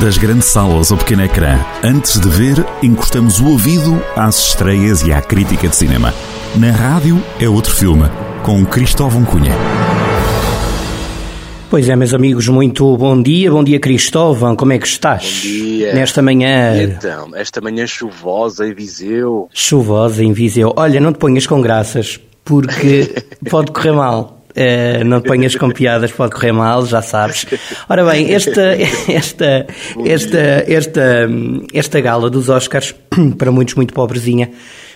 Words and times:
Das 0.00 0.18
grandes 0.18 0.46
salas 0.46 0.90
ao 0.90 0.98
pequeno 0.98 1.22
ecrã, 1.22 1.58
antes 1.82 2.18
de 2.18 2.28
ver, 2.28 2.64
encostamos 2.82 3.40
o 3.40 3.46
ouvido 3.46 4.02
às 4.16 4.48
estreias 4.48 5.02
e 5.02 5.12
à 5.12 5.22
crítica 5.22 5.68
de 5.68 5.76
cinema. 5.76 6.12
Na 6.56 6.72
rádio 6.72 7.22
é 7.40 7.48
outro 7.48 7.72
filme, 7.72 8.04
com 8.42 8.64
Cristóvão 8.66 9.24
Cunha. 9.24 9.52
Pois 11.70 11.88
é, 11.88 11.96
meus 11.96 12.12
amigos, 12.12 12.48
muito 12.48 12.96
bom 12.96 13.20
dia. 13.22 13.50
Bom 13.50 13.64
dia, 13.64 13.80
Cristóvão. 13.80 14.54
Como 14.54 14.72
é 14.72 14.78
que 14.78 14.86
estás? 14.86 15.22
Bom 15.22 15.48
dia. 15.48 15.94
Nesta 15.94 16.20
manhã. 16.20 16.82
Então, 16.82 17.30
esta 17.34 17.60
manhã 17.60 17.86
chuvosa 17.86 18.66
em 18.66 18.74
Viseu. 18.74 19.48
Chuvosa 19.52 20.22
em 20.22 20.32
Viseu. 20.32 20.72
Olha, 20.76 21.00
não 21.00 21.12
te 21.12 21.18
ponhas 21.18 21.46
com 21.46 21.60
graças, 21.60 22.20
porque 22.44 23.14
pode 23.48 23.72
correr 23.72 23.92
mal. 23.92 24.33
Uh, 24.56 25.04
não 25.04 25.20
te 25.20 25.26
ponhas 25.26 25.56
com 25.56 25.68
piadas, 25.72 26.12
pode 26.12 26.32
correr 26.32 26.52
mal, 26.52 26.86
já 26.86 27.02
sabes. 27.02 27.44
Ora 27.88 28.04
bem, 28.04 28.32
esta, 28.32 28.62
esta, 29.10 29.66
esta, 30.04 30.38
esta, 30.66 31.28
esta 31.72 32.00
gala 32.00 32.30
dos 32.30 32.48
Oscars, 32.48 32.94
para 33.36 33.50
muitos 33.50 33.74
muito 33.74 33.92
pobrezinha, 33.92 34.50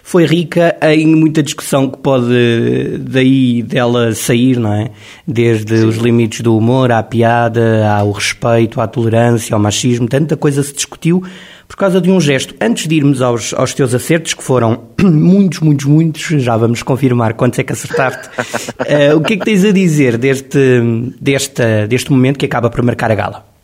foi 0.09 0.25
rica 0.25 0.75
em 0.81 1.07
muita 1.07 1.43
discussão 1.43 1.91
que 1.91 1.99
pode 1.99 2.99
daí 2.99 3.63
dela 3.63 4.15
sair, 4.15 4.59
não 4.59 4.73
é? 4.73 4.91
Desde 5.27 5.77
Sim. 5.77 5.87
os 5.87 5.97
limites 5.97 6.41
do 6.41 6.57
humor, 6.57 6.91
à 6.91 7.03
piada, 7.03 7.87
ao 7.91 8.13
respeito, 8.13 8.81
à 8.81 8.87
tolerância, 8.87 9.55
ao 9.55 9.61
machismo, 9.61 10.09
tanta 10.09 10.35
coisa 10.35 10.63
se 10.63 10.73
discutiu 10.73 11.23
por 11.69 11.77
causa 11.77 12.01
de 12.01 12.11
um 12.11 12.19
gesto. 12.19 12.55
Antes 12.61 12.89
de 12.89 12.97
irmos 12.97 13.21
aos, 13.21 13.53
aos 13.53 13.75
teus 13.75 13.95
acertos, 13.95 14.33
que 14.33 14.43
foram 14.43 14.89
muitos, 15.01 15.61
muitos, 15.61 15.85
muitos, 15.85 16.23
já 16.43 16.57
vamos 16.57 16.83
confirmar 16.83 17.35
quantos 17.35 17.59
é 17.59 17.63
que 17.63 17.73
acertaste, 17.73 18.29
uh, 18.29 19.15
o 19.17 19.21
que 19.21 19.35
é 19.35 19.37
que 19.37 19.45
tens 19.45 19.65
a 19.65 19.71
dizer 19.71 20.17
deste, 20.17 20.81
deste, 21.21 21.87
deste 21.87 22.11
momento 22.11 22.39
que 22.39 22.47
acaba 22.47 22.71
por 22.71 22.83
marcar 22.83 23.11
a 23.11 23.15
gala? 23.15 23.59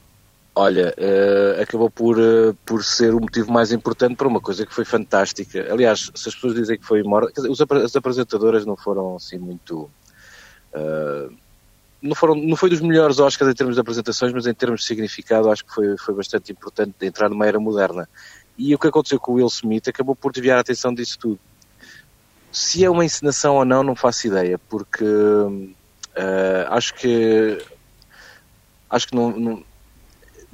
Olha, 0.57 0.95
uh, 0.97 1.61
acabou 1.61 1.91
por, 1.91 2.17
uh, 2.17 2.55
por 2.65 2.85
ser 2.85 3.13
o 3.13 3.21
motivo 3.21 3.51
mais 3.51 3.73
importante 3.73 4.15
para 4.15 4.29
uma 4.29 4.41
coisa 4.41 4.65
que 4.65 4.73
foi 4.73 4.85
fantástica. 4.85 5.67
Aliás, 5.73 6.13
se 6.15 6.29
as 6.29 6.35
pessoas 6.35 6.55
dizem 6.55 6.79
que 6.79 6.87
foi 6.87 7.03
morta, 7.03 7.33
as 7.83 7.97
apresentadoras 7.97 8.65
não 8.65 8.77
foram 8.77 9.17
assim 9.17 9.39
muito. 9.39 9.91
Uh, 10.73 11.35
não, 12.05 12.15
foram, 12.15 12.35
não 12.35 12.55
foi 12.55 12.69
dos 12.69 12.83
melhores 12.83 13.19
Oscars 13.19 13.51
em 13.51 13.55
termos 13.55 13.77
de 13.77 13.81
apresentações, 13.81 14.31
mas 14.31 14.47
em 14.47 14.53
termos 14.53 14.81
de 14.81 14.87
significado 14.87 15.51
acho 15.51 15.65
que 15.65 15.75
foi, 15.75 15.97
foi 15.97 16.15
bastante 16.15 16.53
importante 16.53 16.95
de 17.01 17.07
entrar 17.07 17.31
numa 17.31 17.47
era 17.47 17.59
moderna. 17.59 18.07
E 18.59 18.75
o 18.75 18.79
que 18.79 18.89
aconteceu 18.89 19.19
com 19.19 19.33
o 19.33 19.35
Will 19.37 19.47
Smith 19.47 19.89
acabou 19.89 20.15
por 20.15 20.31
desviar 20.31 20.59
a 20.59 20.61
atenção 20.61 20.93
disso 20.93 21.19
tudo. 21.19 21.41
Se 22.53 22.85
é 22.85 22.91
uma 22.91 23.07
encenação 23.07 23.57
ou 23.57 23.65
não, 23.65 23.83
não 23.83 23.97
faço 23.97 24.27
ideia, 24.27 24.59
porque 24.69 25.05
acho 26.69 26.95
que. 26.95 27.59
Acho 28.89 29.09
que 29.09 29.17
não, 29.17 29.31
não 29.31 29.65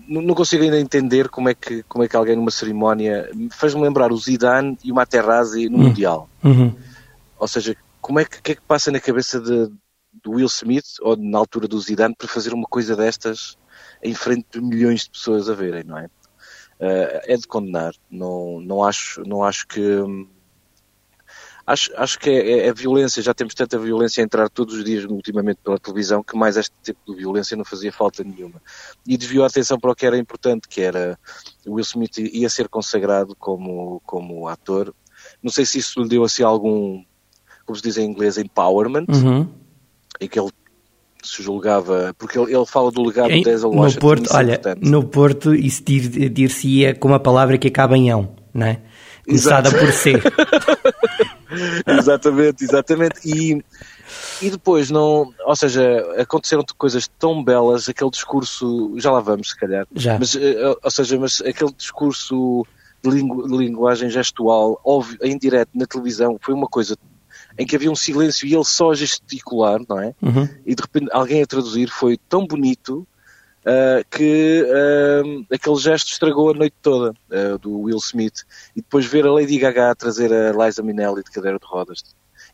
não 0.09 0.35
consigo 0.35 0.65
ainda 0.65 0.81
entender 0.81 1.29
como 1.29 1.49
é 1.49 1.55
que, 1.55 1.85
como 1.85 2.03
é 2.03 2.09
que 2.09 2.17
alguém 2.17 2.35
numa 2.35 2.51
cerimónia 2.51 3.31
faz-me 3.53 3.81
lembrar 3.81 4.11
o 4.11 4.17
Zidane 4.17 4.77
e 4.83 4.91
o 4.91 4.95
Materazzi 4.95 5.69
no 5.69 5.79
uhum. 5.79 5.85
Mundial. 5.85 6.29
Uhum. 6.43 6.75
Ou 7.39 7.47
seja, 7.47 7.77
como 8.01 8.19
é 8.19 8.25
que, 8.25 8.43
que, 8.43 8.53
é 8.53 8.55
que 8.57 8.63
passa 8.63 8.91
na 8.91 8.99
cabeça 8.99 9.39
de, 9.39 9.71
do 10.13 10.33
Will 10.33 10.47
Smith 10.47 10.97
ou 11.01 11.17
na 11.17 11.39
altura 11.39 11.69
do 11.69 11.81
Zidane 11.81 12.15
para 12.17 12.29
fazer 12.29 12.53
uma 12.53 12.67
coisa 12.67 12.97
destas 12.97 13.57
em 14.03 14.15
frente 14.15 14.47
de 14.53 14.61
milhões 14.61 15.05
de 15.05 15.11
pessoas 15.11 15.49
a 15.49 15.55
verem, 15.55 15.85
não 15.85 15.99
é? 15.99 16.07
Uh, 16.81 17.21
é 17.25 17.37
de 17.37 17.47
condenar. 17.47 17.93
Não, 18.11 18.61
não, 18.61 18.83
acho, 18.83 19.23
não 19.27 19.45
acho 19.45 19.67
que. 19.67 19.81
Hum, 19.81 20.27
acho, 21.67 21.93
acho 21.95 22.19
que 22.19 22.31
é, 22.31 22.51
é, 22.51 22.67
é, 22.69 22.73
violência, 22.73 23.23
já 23.23 23.35
temos 23.35 23.55
tanta 23.55 23.79
violência 23.79 24.23
a 24.23 24.25
entrar 24.25 24.49
todos 24.49 24.75
os 24.75 24.85
dias 24.85 25.05
ultimamente 25.05 25.61
pela 25.63 25.79
televisão 25.79 26.23
que 26.23 26.37
mais 26.37 26.57
este 26.57 26.75
tipo 26.83 27.13
de 27.13 27.19
violência 27.19 27.57
não 27.57 27.65
fazia 27.65 27.93
falta 27.93 28.25
nenhuma. 28.25 28.63
E 29.07 29.17
desviou 29.17 29.45
a 29.45 29.49
atenção 29.49 29.79
para 29.79 29.93
o 29.93 29.95
que 29.95 30.07
era 30.07 30.17
importante, 30.17 30.69
que 30.69 30.81
era 30.81 31.19
Will 31.67 31.83
Smith 31.83 32.19
ia 32.19 32.49
ser 32.49 32.69
consagrado 32.69 33.37
como, 33.37 34.01
como 34.07 34.49
ator. 34.49 34.95
Não 35.43 35.51
sei 35.51 35.67
se 35.67 35.79
isso 35.79 36.01
lhe 36.01 36.09
deu 36.09 36.25
assim 36.25 36.43
algum, 36.43 37.05
como 37.67 37.77
se 37.77 37.83
diz 37.83 37.99
em 37.99 38.07
inglês, 38.07 38.39
empowerment, 38.39 39.07
uhum. 39.11 39.49
Em 40.21 40.29
que 40.29 40.39
ele 40.39 40.51
se 41.23 41.43
julgava, 41.43 42.15
porque 42.19 42.39
ele, 42.39 42.55
ele 42.55 42.67
fala 42.67 42.91
do 42.91 43.03
legado 43.03 43.31
de 43.31 43.43
Denzel 43.43 43.71
Washington. 43.71 43.95
No 43.95 44.01
Porto, 44.01 44.35
olha, 44.35 44.55
importante. 44.55 44.91
no 44.91 45.05
Porto 45.05 45.55
isso 45.55 45.83
dir-se-ia 45.85 46.95
com 46.95 47.09
uma 47.09 47.21
palavra 47.21 47.59
que 47.59 47.69
acaba 47.69 47.97
em 47.97 48.11
ão, 48.11 48.35
não 48.55 48.67
é? 48.67 48.81
Começada 49.25 49.71
por 49.71 49.93
C. 49.93 50.15
exatamente, 51.87 52.65
exatamente. 52.65 53.21
E, 53.25 53.63
e 54.43 54.51
depois 54.51 54.91
não, 54.91 55.33
ou 55.45 55.57
seja, 55.57 55.83
aconteceram 56.19 56.65
coisas 56.77 57.09
tão 57.19 57.45
belas, 57.45 57.89
aquele 57.89 58.11
discurso, 58.11 58.95
já 58.99 59.13
lá 59.13 59.21
vamos 59.21 59.51
se 59.51 59.57
calhar, 59.57 59.87
já. 59.95 60.19
mas, 60.19 60.35
eh, 60.35 60.77
ou 60.83 60.91
seja, 60.91 61.19
mas 61.19 61.41
aquele 61.43 61.73
discurso 61.73 62.67
de, 63.03 63.11
lingu, 63.11 63.47
de 63.47 63.57
linguagem 63.57 64.11
gestual, 64.11 64.81
óbvio, 64.85 65.19
em 65.23 65.39
direto 65.39 65.71
na 65.75 65.87
televisão, 65.87 66.39
foi 66.41 66.55
uma 66.55 66.67
coisa 66.67 66.97
em 67.61 67.67
que 67.67 67.77
havia 67.77 67.91
um 67.91 67.95
silêncio 67.95 68.49
e 68.49 68.55
ele 68.55 68.65
só 68.65 68.91
a 68.91 68.95
gesticular, 68.95 69.83
não 69.87 70.01
é? 70.01 70.15
Uhum. 70.23 70.49
E 70.65 70.75
de 70.75 70.81
repente 70.81 71.09
alguém 71.13 71.43
a 71.43 71.47
traduzir 71.47 71.91
foi 71.91 72.17
tão 72.17 72.47
bonito 72.47 73.07
uh, 73.67 74.03
que 74.11 74.65
uh, 74.65 75.55
aquele 75.55 75.77
gesto 75.77 76.09
estragou 76.11 76.51
a 76.51 76.55
noite 76.55 76.75
toda 76.81 77.11
uh, 77.11 77.59
do 77.59 77.81
Will 77.81 77.99
Smith. 77.99 78.45
E 78.75 78.81
depois 78.81 79.05
ver 79.05 79.27
a 79.27 79.33
Lady 79.33 79.59
Gaga 79.59 79.95
trazer 79.95 80.33
a 80.33 80.53
Liza 80.53 80.83
Minnelli 80.83 81.23
de 81.23 81.31
cadeira 81.31 81.59
de 81.59 81.67
rodas 81.67 82.03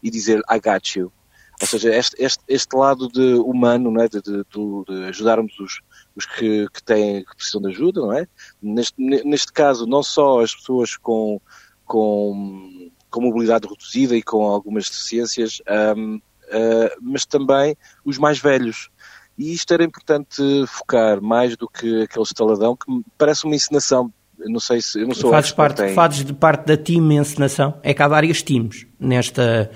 e 0.03 0.11
dizer 0.11 0.41
I 0.51 0.59
got 0.59 0.99
you. 0.99 1.13
Ou 1.61 1.67
seja, 1.69 1.95
este, 1.95 2.21
este, 2.21 2.43
este 2.49 2.77
lado 2.77 3.09
de 3.09 3.35
humano, 3.35 3.93
não 3.93 4.03
é? 4.03 4.09
de, 4.09 4.21
de, 4.21 4.43
de 4.43 5.05
ajudarmos 5.09 5.57
os, 5.61 5.81
os 6.17 6.27
que, 6.27 6.67
que, 6.69 6.83
têm, 6.83 7.25
que 7.25 7.37
precisam 7.37 7.63
de 7.63 7.69
ajuda, 7.69 8.01
não 8.01 8.13
é? 8.13 8.27
Neste, 8.61 8.95
neste 8.99 9.53
caso, 9.53 9.87
não 9.87 10.03
só 10.03 10.43
as 10.43 10.53
pessoas 10.53 10.97
com, 10.97 11.41
com, 11.85 12.76
com 13.17 13.23
mobilidade 13.23 13.67
reduzida 13.67 14.15
e 14.15 14.23
com 14.23 14.45
algumas 14.45 14.91
deficiências, 14.91 15.63
um, 15.97 16.17
uh, 16.17 16.21
mas 17.01 17.25
também 17.25 17.75
os 18.05 18.19
mais 18.19 18.39
velhos, 18.39 18.91
e 19.39 19.55
isto 19.55 19.73
era 19.73 19.83
importante 19.83 20.43
focar 20.67 21.23
mais 21.23 21.57
do 21.57 21.67
que 21.67 22.03
aquele 22.03 22.25
estaladão 22.25 22.77
que 22.77 22.87
parece 23.17 23.47
uma 23.47 23.55
encenação. 23.55 24.13
Eu 24.39 24.51
não 24.51 24.61
sei 24.61 24.83
se 24.83 25.01
eu 25.01 25.07
não 25.07 25.15
sou 25.15 25.31
fazes 25.31 25.51
parte, 25.51 25.79
tem... 25.79 25.95
fazes 25.95 26.25
de 26.25 26.35
parte 26.35 26.67
da 26.67 26.77
time 26.77 27.17
encenação. 27.17 27.79
É 27.83 27.95
que 27.95 28.03
há 28.03 28.09
vários 28.09 28.43
times 28.43 28.87
nesta 29.01 29.71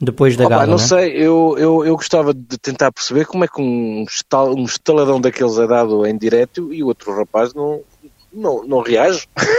depois 0.00 0.36
da 0.36 0.48
gala. 0.48 0.62
Não, 0.62 0.76
não 0.76 0.84
é? 0.84 0.86
sei, 0.86 1.12
eu, 1.12 1.54
eu, 1.56 1.84
eu 1.84 1.96
gostava 1.96 2.34
de 2.34 2.58
tentar 2.58 2.90
perceber 2.90 3.26
como 3.26 3.44
é 3.44 3.48
que 3.48 3.60
um, 3.60 4.04
estal, 4.08 4.52
um 4.52 4.64
estaladão 4.64 5.20
daqueles 5.20 5.56
é 5.56 5.66
dado 5.68 6.04
em 6.04 6.18
direto 6.18 6.72
e 6.74 6.82
o 6.82 6.88
outro 6.88 7.14
rapaz 7.16 7.54
não, 7.54 7.80
não, 8.34 8.64
não 8.66 8.80
reage. 8.80 9.26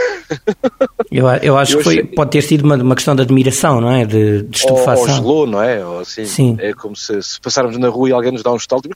Eu, 1.10 1.28
eu 1.42 1.56
acho 1.56 1.74
eu 1.74 1.78
que 1.78 1.84
foi, 1.84 1.98
achei... 1.98 2.06
pode 2.06 2.30
ter 2.32 2.42
sido 2.42 2.64
uma, 2.64 2.74
uma 2.76 2.94
questão 2.96 3.14
de 3.14 3.22
admiração, 3.22 3.80
não 3.80 3.90
é? 3.90 4.04
De, 4.04 4.42
de 4.42 4.56
estupefação. 4.56 5.04
Ou, 5.04 5.10
ou 5.10 5.14
gelou, 5.14 5.46
não 5.46 5.62
é? 5.62 5.84
Ou 5.84 6.00
assim, 6.00 6.24
Sim. 6.24 6.56
É 6.58 6.72
como 6.72 6.96
se, 6.96 7.22
se 7.22 7.40
passarmos 7.40 7.76
na 7.76 7.88
rua 7.88 8.08
e 8.08 8.12
alguém 8.12 8.32
nos 8.32 8.42
dá 8.42 8.50
um 8.50 8.56
estalo, 8.56 8.82
tipo, 8.82 8.94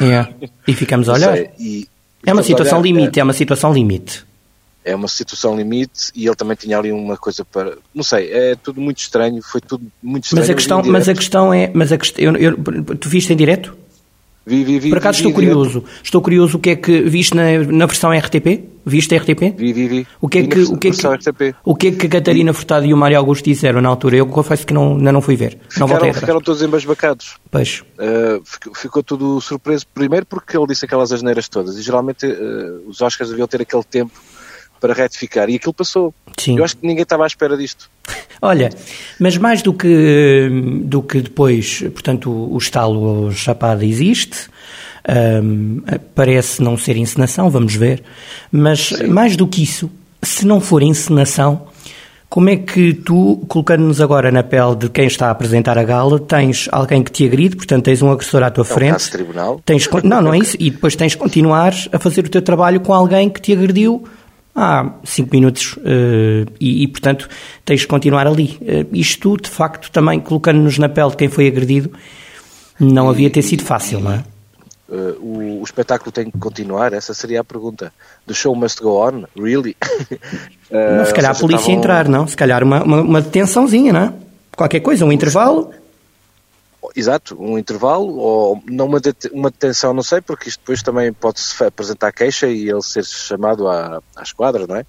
Yeah. 0.00 0.30
E 0.66 0.74
ficamos 0.74 1.08
a 1.08 1.14
olhar. 1.14 1.38
E, 1.58 1.88
é 2.24 2.32
uma 2.32 2.42
situação 2.42 2.80
olhar, 2.80 2.86
limite, 2.86 3.18
é, 3.18 3.20
é 3.20 3.24
uma 3.24 3.32
situação 3.32 3.72
limite. 3.72 4.24
É 4.84 4.94
uma 4.94 5.08
situação 5.08 5.56
limite 5.56 6.10
e 6.14 6.26
ele 6.26 6.34
também 6.34 6.56
tinha 6.56 6.78
ali 6.78 6.90
uma 6.90 7.16
coisa 7.16 7.44
para. 7.44 7.76
Não 7.94 8.02
sei, 8.02 8.30
é 8.32 8.54
tudo 8.56 8.80
muito 8.80 8.98
estranho, 8.98 9.42
foi 9.42 9.60
tudo 9.60 9.86
muito 10.02 10.24
estranho. 10.24 10.42
Mas 10.42 10.50
a 10.50 10.54
questão, 10.54 10.82
mas 10.84 11.08
a 11.08 11.14
questão 11.14 11.54
é. 11.54 11.70
Mas 11.74 11.92
a 11.92 11.98
questão, 11.98 12.24
eu, 12.24 12.36
eu, 12.36 12.56
tu 12.96 13.08
viste 13.08 13.32
em 13.32 13.36
direto? 13.36 13.76
Vi, 14.46 14.64
vi, 14.64 14.78
vi. 14.78 14.88
Por 14.88 14.98
acaso 14.98 15.18
vi, 15.18 15.22
estou 15.22 15.34
curioso. 15.34 15.80
Direto. 15.80 16.00
Estou 16.02 16.22
curioso 16.22 16.56
o 16.56 16.60
que 16.60 16.70
é 16.70 16.76
que 16.76 17.02
viste 17.02 17.34
na, 17.34 17.58
na 17.58 17.86
versão 17.86 18.10
RTP? 18.10 18.73
Viste 18.86 19.14
a 19.14 19.18
RTP? 19.18 19.56
Vi, 19.56 19.72
vi, 19.72 19.88
vi. 19.88 20.06
O 20.20 20.28
que 20.28 20.38
é 20.38 20.46
que, 20.46 20.60
o 20.60 20.76
que, 20.76 20.88
é 20.88 20.90
que, 20.90 21.54
o 21.64 21.74
que 21.74 21.88
é 21.88 21.92
que 21.92 22.06
a 22.06 22.08
Catarina 22.08 22.52
Furtado 22.52 22.84
e 22.84 22.92
o 22.92 22.96
Mário 22.96 23.16
Augusto 23.16 23.44
disseram 23.44 23.80
na 23.80 23.88
altura? 23.88 24.16
Eu 24.16 24.26
confesso 24.26 24.66
que 24.66 24.74
não, 24.74 24.96
ainda 24.96 25.10
não 25.10 25.22
fui 25.22 25.36
ver. 25.36 25.58
Ficaram, 25.68 25.80
não 25.80 25.88
voltei 25.88 26.12
ficaram 26.12 26.40
todos 26.40 26.60
embasbacados. 26.60 27.36
Pois. 27.50 27.82
Uh, 27.98 28.44
ficou, 28.44 28.74
ficou, 28.74 29.02
tudo 29.02 29.40
surpreso. 29.40 29.86
Primeiro 29.94 30.26
porque 30.26 30.56
ele 30.56 30.66
disse 30.66 30.84
aquelas 30.84 31.12
asneiras 31.12 31.48
todas. 31.48 31.78
E 31.78 31.82
geralmente 31.82 32.26
uh, 32.26 32.86
os 32.86 33.00
Oscars 33.00 33.30
deviam 33.30 33.48
ter 33.48 33.62
aquele 33.62 33.84
tempo 33.84 34.12
para 34.80 34.92
retificar. 34.92 35.48
E 35.48 35.56
aquilo 35.56 35.72
passou. 35.72 36.14
Sim. 36.38 36.58
Eu 36.58 36.64
acho 36.64 36.76
que 36.76 36.86
ninguém 36.86 37.04
estava 37.04 37.24
à 37.24 37.26
espera 37.26 37.56
disto. 37.56 37.90
Olha, 38.42 38.68
mas 39.18 39.38
mais 39.38 39.62
do 39.62 39.72
que, 39.72 40.50
do 40.84 41.02
que 41.02 41.22
depois, 41.22 41.80
portanto, 41.80 42.30
o, 42.30 42.54
o 42.54 42.58
estalo 42.58 43.32
chapada 43.32 43.82
existe, 43.82 44.50
um, 45.08 45.82
parece 46.14 46.62
não 46.62 46.76
ser 46.76 46.96
encenação, 46.96 47.50
vamos 47.50 47.74
ver. 47.74 48.02
Mas 48.50 48.88
Sim. 48.88 49.06
mais 49.06 49.36
do 49.36 49.46
que 49.46 49.62
isso, 49.62 49.90
se 50.22 50.46
não 50.46 50.60
for 50.60 50.82
encenação, 50.82 51.66
como 52.28 52.48
é 52.48 52.56
que 52.56 52.92
tu, 52.94 53.44
colocando-nos 53.46 54.00
agora 54.00 54.32
na 54.32 54.42
pele 54.42 54.74
de 54.74 54.88
quem 54.88 55.06
está 55.06 55.28
a 55.28 55.30
apresentar 55.30 55.78
a 55.78 55.84
gala, 55.84 56.18
tens 56.18 56.68
alguém 56.72 57.02
que 57.02 57.12
te 57.12 57.24
agride, 57.24 57.54
portanto 57.54 57.84
tens 57.84 58.02
um 58.02 58.10
agressor 58.10 58.42
à 58.42 58.50
tua 58.50 58.64
é 58.64 58.66
frente. 58.66 59.06
Um 59.06 59.10
tribunal. 59.10 59.60
Tens, 59.64 59.88
não, 60.02 60.20
não 60.20 60.34
é 60.34 60.38
isso. 60.38 60.56
E 60.58 60.70
depois 60.70 60.96
tens 60.96 61.12
de 61.12 61.18
continuar 61.18 61.72
a 61.92 61.98
fazer 61.98 62.24
o 62.24 62.28
teu 62.28 62.42
trabalho 62.42 62.80
com 62.80 62.92
alguém 62.92 63.30
que 63.30 63.40
te 63.40 63.52
agrediu 63.52 64.04
há 64.54 64.94
cinco 65.04 65.30
minutos 65.34 65.76
uh, 65.76 66.50
e, 66.60 66.82
e, 66.82 66.88
portanto, 66.88 67.28
tens 67.64 67.80
de 67.80 67.86
continuar 67.86 68.26
ali. 68.26 68.58
Uh, 68.60 68.86
isto, 68.92 69.36
de 69.36 69.50
facto, 69.50 69.90
também 69.90 70.18
colocando-nos 70.18 70.78
na 70.78 70.88
pele 70.88 71.10
de 71.10 71.16
quem 71.16 71.28
foi 71.28 71.46
agredido, 71.46 71.92
não 72.80 73.08
havia 73.08 73.30
ter 73.30 73.42
sido 73.42 73.62
fácil, 73.62 74.00
não 74.00 74.12
é? 74.12 74.24
Uh, 74.86 75.16
o, 75.18 75.60
o, 75.60 75.64
espetáculo 75.64 76.12
tem 76.12 76.30
que 76.30 76.38
continuar? 76.38 76.92
Essa 76.92 77.14
seria 77.14 77.40
a 77.40 77.44
pergunta. 77.44 77.92
The 78.26 78.34
show 78.34 78.54
must 78.54 78.82
go 78.82 79.02
on? 79.02 79.24
Really? 79.34 79.76
uh, 80.70 80.96
não, 80.98 81.06
se 81.06 81.14
calhar 81.14 81.30
a 81.30 81.34
polícia 81.34 81.62
estavam... 81.62 81.78
entrar, 81.78 82.08
não? 82.08 82.26
Se 82.28 82.36
calhar 82.36 82.62
uma, 82.62 82.82
uma, 82.82 83.00
uma, 83.00 83.20
detençãozinha, 83.22 83.92
não 83.92 84.00
é? 84.00 84.12
Qualquer 84.54 84.80
coisa, 84.80 85.04
um 85.04 85.12
intervalo. 85.12 85.72
Exato, 86.94 87.34
um 87.40 87.58
intervalo 87.58 88.18
ou 88.18 88.62
não 88.68 88.84
uma, 88.86 89.00
uma 89.32 89.50
detenção, 89.50 89.94
não 89.94 90.02
sei, 90.02 90.20
porque 90.20 90.50
isto 90.50 90.60
depois 90.60 90.82
também 90.82 91.12
pode-se 91.14 91.64
apresentar 91.64 92.12
queixa 92.12 92.46
e 92.46 92.68
ele 92.68 92.82
ser 92.82 93.04
chamado 93.04 93.66
à, 93.66 94.02
à 94.14 94.22
esquadra, 94.22 94.66
não 94.66 94.76
é? 94.76 94.84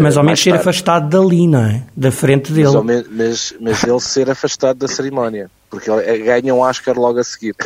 Mas 0.00 0.16
ao 0.16 0.24
menos 0.24 0.40
ser 0.40 0.54
afastado 0.54 1.08
dali, 1.08 1.46
não 1.46 1.64
é? 1.64 1.82
Da 1.96 2.10
frente 2.10 2.52
dele. 2.52 2.80
Mas, 2.82 3.06
mas, 3.08 3.54
mas 3.60 3.84
ele 3.84 4.00
ser 4.00 4.30
afastado 4.30 4.78
da 4.78 4.88
cerimónia. 4.88 5.50
Porque 5.70 5.90
é, 5.90 6.18
ganha 6.18 6.54
um 6.54 6.60
Oscar 6.60 6.98
logo 6.98 7.18
a 7.18 7.24
seguir. 7.24 7.54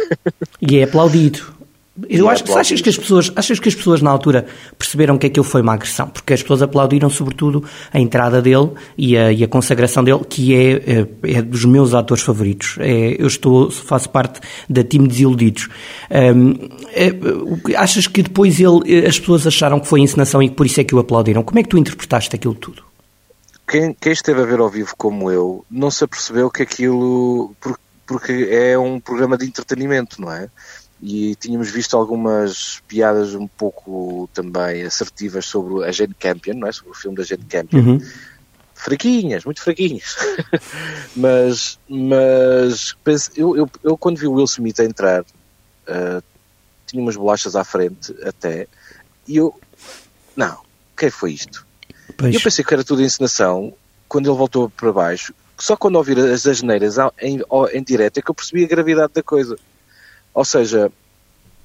E 0.63 0.79
é 0.79 0.85
aplaudido. 0.85 1.61
Eu 2.09 2.29
acho 2.29 2.45
que 2.45 2.53
achas 2.53 2.81
que 2.81 2.89
as 2.89 2.97
pessoas, 2.97 3.33
achas 3.35 3.59
que 3.59 3.69
as 3.69 3.75
pessoas 3.75 4.01
na 4.01 4.11
altura 4.11 4.47
perceberam 4.79 5.19
que 5.19 5.27
aquilo 5.27 5.45
foi 5.45 5.61
uma 5.61 5.75
agressão, 5.75 6.09
porque 6.09 6.33
as 6.33 6.41
pessoas 6.41 6.63
aplaudiram 6.63 7.11
sobretudo 7.11 7.65
a 7.93 7.99
entrada 7.99 8.41
dele 8.41 8.71
e 8.97 9.17
a, 9.17 9.33
e 9.33 9.45
a 9.45 9.49
consagração 9.49 10.03
dele, 10.03 10.21
que 10.29 10.55
é, 10.55 10.73
é, 10.73 11.39
é, 11.39 11.43
dos 11.43 11.65
meus 11.65 11.93
atores 11.93 12.23
favoritos. 12.23 12.77
É, 12.79 13.17
eu 13.19 13.27
estou 13.27 13.71
faço 13.71 14.09
parte 14.09 14.41
da 14.69 14.85
time 14.85 15.09
desiludidos. 15.09 15.69
Um, 16.11 16.55
é, 16.93 17.77
achas 17.77 18.07
que 18.07 18.23
depois 18.23 18.61
ele, 18.61 19.07
as 19.07 19.19
pessoas 19.19 19.47
acharam 19.47 19.81
que 19.81 19.87
foi 19.87 20.01
encenação 20.01 20.43
e 20.43 20.49
por 20.49 20.67
isso 20.67 20.81
é 20.81 20.85
que 20.85 20.95
o 20.95 20.99
aplaudiram? 20.99 21.43
Como 21.43 21.59
é 21.59 21.63
que 21.63 21.69
tu 21.69 21.77
interpretaste 21.77 22.35
aquilo 22.35 22.55
tudo? 22.55 22.83
Quem, 23.69 23.95
quem 23.95 24.13
esteve 24.13 24.41
a 24.41 24.45
ver 24.45 24.59
ao 24.59 24.69
vivo 24.69 24.95
como 24.97 25.31
eu 25.31 25.65
não 25.71 25.91
se 25.91 26.03
apercebeu 26.03 26.51
que 26.51 26.63
aquilo 26.63 27.55
porque, 27.61 27.81
porque 28.11 28.49
é 28.51 28.77
um 28.77 28.99
programa 28.99 29.39
de 29.39 29.47
entretenimento, 29.47 30.21
não 30.21 30.33
é? 30.33 30.51
e 31.01 31.37
tínhamos 31.37 31.71
visto 31.71 31.97
algumas 31.97 32.83
piadas 32.89 33.37
um 33.37 33.47
pouco 33.47 34.29
também 34.35 34.83
assertivas 34.83 35.47
sobre 35.47 35.85
a 35.85 35.93
Jane 35.93 36.13
Campion, 36.13 36.55
não 36.55 36.67
é? 36.67 36.73
Sobre 36.73 36.91
o 36.91 36.95
filme 36.95 37.17
da 37.17 37.23
Jane 37.23 37.45
Campion. 37.45 37.79
Uhum. 37.79 38.01
Fraquinhas, 38.75 39.45
muito 39.45 39.63
fraquinhas. 39.63 40.17
mas, 41.17 41.79
mas 41.89 43.31
eu, 43.37 43.57
eu, 43.57 43.71
eu, 43.85 43.97
quando 43.97 44.19
vi 44.19 44.27
o 44.27 44.33
Will 44.33 44.45
Smith 44.45 44.81
a 44.81 44.85
entrar, 44.85 45.23
uh, 45.23 46.23
tinha 46.85 47.01
umas 47.01 47.17
bolachas 47.17 47.55
à 47.55 47.63
frente 47.63 48.13
até, 48.25 48.67
e 49.27 49.37
eu, 49.37 49.59
não, 50.35 50.55
o 50.55 50.97
que 50.97 51.11
foi 51.11 51.33
isto? 51.33 51.65
Pois. 52.19 52.35
Eu 52.35 52.41
pensei 52.41 52.65
que 52.65 52.75
era 52.75 52.83
tudo 52.83 53.03
encenação, 53.03 53.73
quando 54.09 54.29
ele 54.29 54.37
voltou 54.37 54.69
para 54.69 54.93
baixo, 54.93 55.33
só 55.61 55.77
quando 55.77 55.97
ouvir 55.97 56.19
as 56.19 56.47
asneiras 56.47 56.97
em, 57.21 57.43
em 57.73 57.83
direto 57.83 58.19
é 58.19 58.23
que 58.23 58.31
eu 58.31 58.35
percebi 58.35 58.65
a 58.65 58.69
gravidade 58.69 59.13
da 59.13 59.23
coisa. 59.23 59.57
Ou 60.33 60.45
seja, 60.45 60.91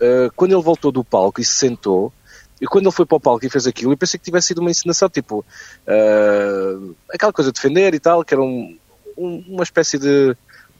uh, 0.02 0.32
quando 0.36 0.52
ele 0.52 0.62
voltou 0.62 0.92
do 0.92 1.04
palco 1.04 1.40
e 1.40 1.46
se 1.46 1.54
sentou, 1.54 2.12
e 2.60 2.66
quando 2.66 2.86
ele 2.86 2.96
foi 2.96 3.06
para 3.06 3.16
o 3.16 3.20
palco 3.20 3.46
e 3.46 3.50
fez 3.50 3.66
aquilo, 3.66 3.94
eu 3.94 3.98
pensei 3.98 4.20
que 4.20 4.26
tivesse 4.26 4.48
sido 4.48 4.60
uma 4.60 4.70
encenação, 4.70 5.10
tipo, 5.10 5.40
uh, 5.40 6.96
aquela 7.10 7.32
coisa 7.32 7.52
de 7.52 7.56
defender 7.56 7.94
e 7.94 8.00
tal, 8.00 8.24
que 8.24 8.34
era 8.34 8.44
um, 8.44 8.78
um, 9.18 9.44
uma 9.48 9.64
espécie 9.64 9.98
de, 9.98 10.36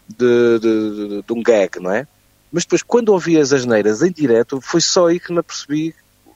de, 0.10 0.60
de, 0.60 1.22
de, 1.24 1.34
um 1.34 1.42
gag, 1.42 1.80
não 1.80 1.92
é? 1.92 2.08
Mas 2.52 2.64
depois, 2.64 2.84
quando 2.84 3.10
ouvi 3.10 3.40
as 3.40 3.54
asneiras 3.54 4.02
em 4.02 4.12
direto, 4.12 4.60
foi 4.60 4.82
só 4.82 5.08
aí 5.08 5.20
que 5.20 5.32
me 5.32 5.40
apercebi 5.40 5.96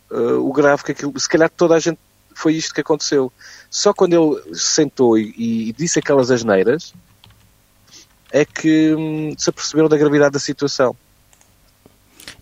uh, 0.10 0.48
o 0.48 0.52
grave 0.54 0.84
que 0.84 0.92
aquilo, 0.94 1.18
se 1.20 1.28
calhar 1.28 1.50
toda 1.50 1.76
a 1.76 1.80
gente 1.80 2.00
foi 2.40 2.56
isto 2.56 2.74
que 2.74 2.82
aconteceu. 2.82 3.32
Só 3.70 3.94
quando 3.94 4.14
ele 4.14 4.56
se 4.56 4.74
sentou 4.74 5.18
e, 5.18 5.34
e 5.38 5.74
disse 5.74 6.00
aquelas 6.00 6.32
asneiras 6.32 6.94
é 8.32 8.46
que 8.46 8.94
hum, 8.96 9.34
se 9.38 9.50
aperceberam 9.50 9.90
da 9.90 9.98
gravidade 9.98 10.34
da 10.34 10.40
situação. 10.40 10.96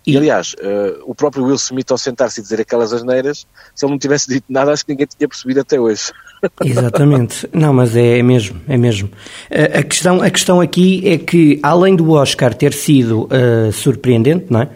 E, 0.06 0.16
aliás, 0.16 0.54
uh, 0.54 1.02
o 1.04 1.14
próprio 1.14 1.44
Will 1.44 1.56
Smith, 1.56 1.90
ao 1.90 1.98
sentar-se 1.98 2.40
e 2.40 2.42
dizer 2.42 2.60
aquelas 2.60 2.92
asneiras, 2.92 3.46
se 3.74 3.84
ele 3.84 3.92
não 3.92 3.98
tivesse 3.98 4.28
dito 4.28 4.44
nada, 4.48 4.72
acho 4.72 4.84
que 4.84 4.92
ninguém 4.92 5.06
tinha 5.06 5.28
percebido 5.28 5.60
até 5.60 5.78
hoje. 5.78 6.12
Exatamente. 6.64 7.48
Não, 7.52 7.74
mas 7.74 7.94
é, 7.94 8.18
é 8.18 8.22
mesmo, 8.22 8.60
é 8.68 8.76
mesmo. 8.76 9.08
Uh, 9.50 9.78
a, 9.78 9.82
questão, 9.82 10.22
a 10.22 10.30
questão 10.30 10.60
aqui 10.60 11.06
é 11.06 11.18
que, 11.18 11.58
além 11.62 11.94
do 11.94 12.12
Oscar 12.12 12.54
ter 12.54 12.72
sido 12.72 13.24
uh, 13.24 13.72
surpreendente, 13.72 14.46
não 14.48 14.62
é? 14.62 14.70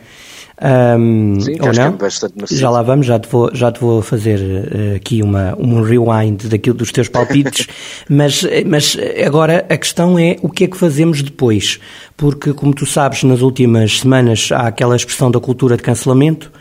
Um, 0.62 1.40
Sim, 1.40 1.56
ou 1.60 1.72
não? 1.72 1.98
É 1.98 2.54
já 2.54 2.70
lá 2.70 2.82
vamos, 2.82 3.06
já 3.06 3.18
te 3.18 3.28
vou, 3.28 3.50
já 3.52 3.72
te 3.72 3.80
vou 3.80 4.00
fazer 4.00 4.38
uh, 4.38 4.94
aqui 4.94 5.20
uma, 5.20 5.56
um 5.58 5.82
rewind 5.82 6.46
daquilo 6.46 6.76
dos 6.76 6.92
teus 6.92 7.08
palpites, 7.08 7.66
mas, 8.08 8.46
mas 8.64 8.96
agora 9.26 9.66
a 9.68 9.76
questão 9.76 10.16
é 10.16 10.36
o 10.40 10.48
que 10.48 10.62
é 10.62 10.66
que 10.68 10.76
fazemos 10.76 11.20
depois, 11.20 11.80
porque 12.16 12.52
como 12.52 12.72
tu 12.72 12.86
sabes, 12.86 13.24
nas 13.24 13.40
últimas 13.40 13.98
semanas 13.98 14.50
há 14.52 14.68
aquela 14.68 14.94
expressão 14.94 15.32
da 15.32 15.40
cultura 15.40 15.76
de 15.76 15.82
cancelamento, 15.82 16.52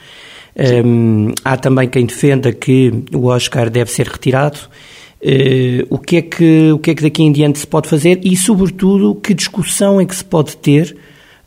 um, 0.84 1.32
há 1.46 1.56
também 1.56 1.88
quem 1.88 2.08
defenda 2.08 2.52
que 2.52 3.04
o 3.14 3.28
Oscar 3.28 3.70
deve 3.70 3.92
ser 3.92 4.08
retirado, 4.08 4.60
Uh, 5.24 5.86
o, 5.92 6.00
que 6.00 6.16
é 6.16 6.22
que, 6.24 6.72
o 6.72 6.80
que 6.80 6.90
é 6.90 6.96
que 6.96 7.04
daqui 7.04 7.22
em 7.22 7.32
diante 7.32 7.60
se 7.60 7.68
pode 7.68 7.88
fazer? 7.88 8.20
E, 8.24 8.36
sobretudo, 8.36 9.14
que 9.14 9.36
discussão 9.36 10.02
é 10.02 10.06
que 10.08 10.16
se 10.16 10.26
pode 10.26 10.58
ter 10.58 10.98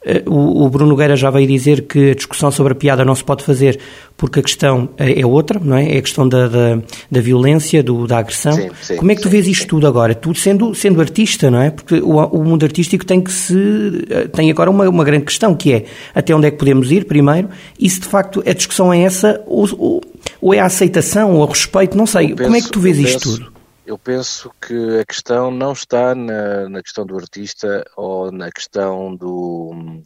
eh, 0.05 0.23
o 0.27 0.69
Bruno 0.69 0.91
Nogueira 0.91 1.17
já 1.17 1.31
veio 1.31 1.47
dizer 1.47 1.83
que 1.83 2.11
a 2.11 2.15
discussão 2.15 2.51
sobre 2.51 2.73
a 2.73 2.77
piada 2.77 3.05
não 3.05 3.15
se 3.15 3.25
pode 3.25 3.43
fazer 3.43 3.79
porque 4.17 4.41
a 4.41 4.43
questão 4.43 4.89
eh, 4.99 5.21
é 5.21 5.27
outra, 5.27 5.61
não 5.63 5.77
é? 5.77 5.95
É 5.95 5.99
a 5.99 6.03
questão 6.03 6.29
da, 6.29 6.47
da, 6.47 6.79
da 7.11 7.21
violência, 7.21 7.83
do, 7.83 8.07
da 8.07 8.19
agressão. 8.19 8.53
Sim, 8.53 8.71
sim, 8.81 8.97
Como 8.97 9.11
é 9.11 9.15
que 9.15 9.23
tu 9.23 9.29
sim, 9.29 9.31
vês 9.31 9.49
isto 9.49 9.67
tudo 9.67 9.87
agora? 9.87 10.15
Tu 10.15 10.35
sendo, 10.35 10.75
sendo 10.75 11.01
artista, 11.01 11.51
não 11.51 11.61
é? 11.61 11.71
Porque 11.71 11.97
o, 11.97 12.17
o 12.19 12.45
mundo 12.45 12.65
artístico 12.65 13.05
tem 13.05 13.21
que 13.21 13.33
se. 13.33 14.07
Eh, 14.09 14.29
tem 14.29 14.51
agora 14.51 14.71
uma, 14.71 14.89
uma 14.89 15.05
grande 15.05 15.25
questão 15.25 15.55
que 15.55 15.73
é 15.73 15.85
até 16.15 16.35
onde 16.35 16.47
é 16.47 16.51
que 16.51 16.59
podemos 16.59 16.91
ir, 16.93 17.05
primeiro, 17.07 17.49
e 17.79 17.89
se 17.89 18.01
de 18.01 18.07
facto 18.07 18.43
a 18.47 18.53
discussão 18.53 18.93
é 18.93 19.03
essa 19.03 19.43
ou, 19.47 19.69
ou, 19.79 20.01
ou 20.41 20.55
é 20.55 20.61
a 20.61 20.67
aceitação 20.67 21.35
ou 21.35 21.43
o 21.43 21.47
respeito, 21.47 21.97
não 21.97 22.07
sei. 22.07 22.29
Penso, 22.29 22.43
Como 22.45 22.57
é 22.57 22.61
que 22.61 22.71
tu 22.71 22.81
vês 22.81 22.99
isto 22.99 23.21
penso, 23.21 23.39
tudo? 23.39 23.54
Eu 23.87 23.99
penso 23.99 24.51
que 24.63 24.99
a 24.99 25.05
questão 25.05 25.51
não 25.51 25.73
está 25.73 26.15
na, 26.15 26.71
na 26.71 26.83
questão 26.83 27.05
do 27.05 27.19
artista 27.19 27.85
ou 27.95 28.33
na 28.33 28.51
questão 28.51 29.15
do, 29.15 30.03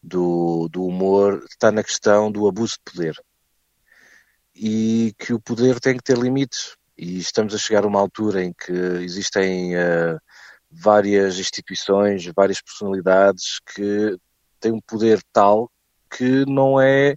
do, 0.00 0.68
do, 0.68 0.84
humor, 0.84 1.44
está 1.50 1.72
na 1.72 1.82
questão 1.82 2.30
do 2.30 2.46
abuso 2.46 2.74
de 2.74 2.92
poder. 2.92 3.16
E 4.54 5.12
que 5.18 5.34
o 5.34 5.40
poder 5.40 5.80
tem 5.80 5.96
que 5.96 6.02
ter 6.04 6.16
limites. 6.16 6.76
E 6.96 7.18
estamos 7.18 7.52
a 7.54 7.58
chegar 7.58 7.82
a 7.82 7.88
uma 7.88 7.98
altura 7.98 8.44
em 8.44 8.52
que 8.52 8.72
existem 8.72 9.74
uh, 9.76 10.16
várias 10.70 11.40
instituições, 11.40 12.24
várias 12.36 12.62
personalidades 12.62 13.58
que 13.74 14.16
têm 14.60 14.72
um 14.72 14.80
poder 14.80 15.20
tal 15.32 15.68
que 16.08 16.44
não 16.46 16.80
é. 16.80 17.16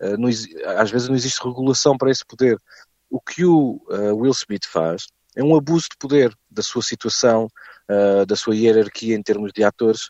Uh, 0.00 0.16
não, 0.18 0.28
às 0.76 0.90
vezes 0.90 1.08
não 1.08 1.14
existe 1.14 1.40
regulação 1.44 1.96
para 1.96 2.10
esse 2.10 2.24
poder. 2.26 2.58
O 3.08 3.20
que 3.20 3.44
o 3.44 3.80
uh, 3.88 4.16
Will 4.16 4.32
Smith 4.32 4.66
faz 4.66 5.06
é 5.36 5.44
um 5.44 5.54
abuso 5.54 5.88
de 5.90 5.96
poder 5.98 6.34
da 6.50 6.62
sua 6.62 6.82
situação, 6.82 7.48
uh, 7.88 8.24
da 8.24 8.34
sua 8.34 8.56
hierarquia 8.56 9.14
em 9.14 9.22
termos 9.22 9.52
de 9.52 9.62
atores. 9.62 10.06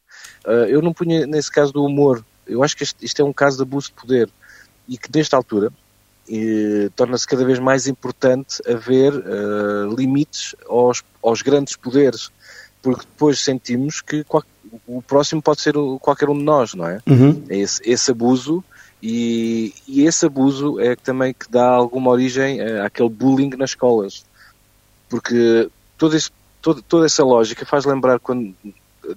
Uh, 0.47 0.67
eu 0.69 0.81
não 0.81 0.93
punha 0.93 1.27
nesse 1.27 1.51
caso 1.51 1.73
do 1.73 1.85
humor. 1.85 2.25
Eu 2.47 2.63
acho 2.63 2.77
que 2.77 2.85
este, 2.85 3.05
isto 3.05 3.21
é 3.21 3.25
um 3.25 3.33
caso 3.33 3.57
de 3.57 3.65
abuso 3.65 3.89
de 3.89 3.95
poder 3.95 4.31
e 4.89 4.97
que 4.97 5.11
nesta 5.15 5.37
altura 5.37 5.73
torna-se 6.97 7.25
cada 7.25 7.45
vez 7.45 7.61
mais 7.61 7.87
importante 7.87 8.61
haver 8.69 9.15
uh, 9.15 9.95
limites 9.97 10.57
aos, 10.69 11.05
aos 11.23 11.41
grandes 11.41 11.77
poderes, 11.77 12.33
porque 12.83 13.03
depois 13.03 13.39
sentimos 13.39 14.01
que 14.01 14.25
qual, 14.25 14.43
o 14.89 15.01
próximo 15.01 15.41
pode 15.41 15.61
ser 15.61 15.77
o, 15.77 16.01
qualquer 16.01 16.29
um 16.29 16.37
de 16.37 16.43
nós, 16.43 16.75
não 16.75 16.85
é? 16.89 17.01
Uhum. 17.07 17.45
é 17.49 17.59
esse, 17.59 17.81
esse 17.89 18.11
abuso 18.11 18.63
e, 19.01 19.73
e, 19.87 20.05
esse 20.05 20.27
abuso 20.27 20.81
é 20.81 20.97
também 20.97 21.33
que 21.33 21.49
dá 21.49 21.69
alguma 21.69 22.11
origem 22.11 22.61
àquele 22.81 23.09
bullying 23.09 23.51
nas 23.51 23.71
escolas 23.71 24.25
porque 25.09 25.69
todo 25.97 26.17
esse, 26.17 26.31
todo, 26.61 26.83
toda 26.83 27.07
essa 27.07 27.25
lógica 27.25 27.65
faz 27.65 27.85
lembrar 27.85 28.19
quando 28.19 28.55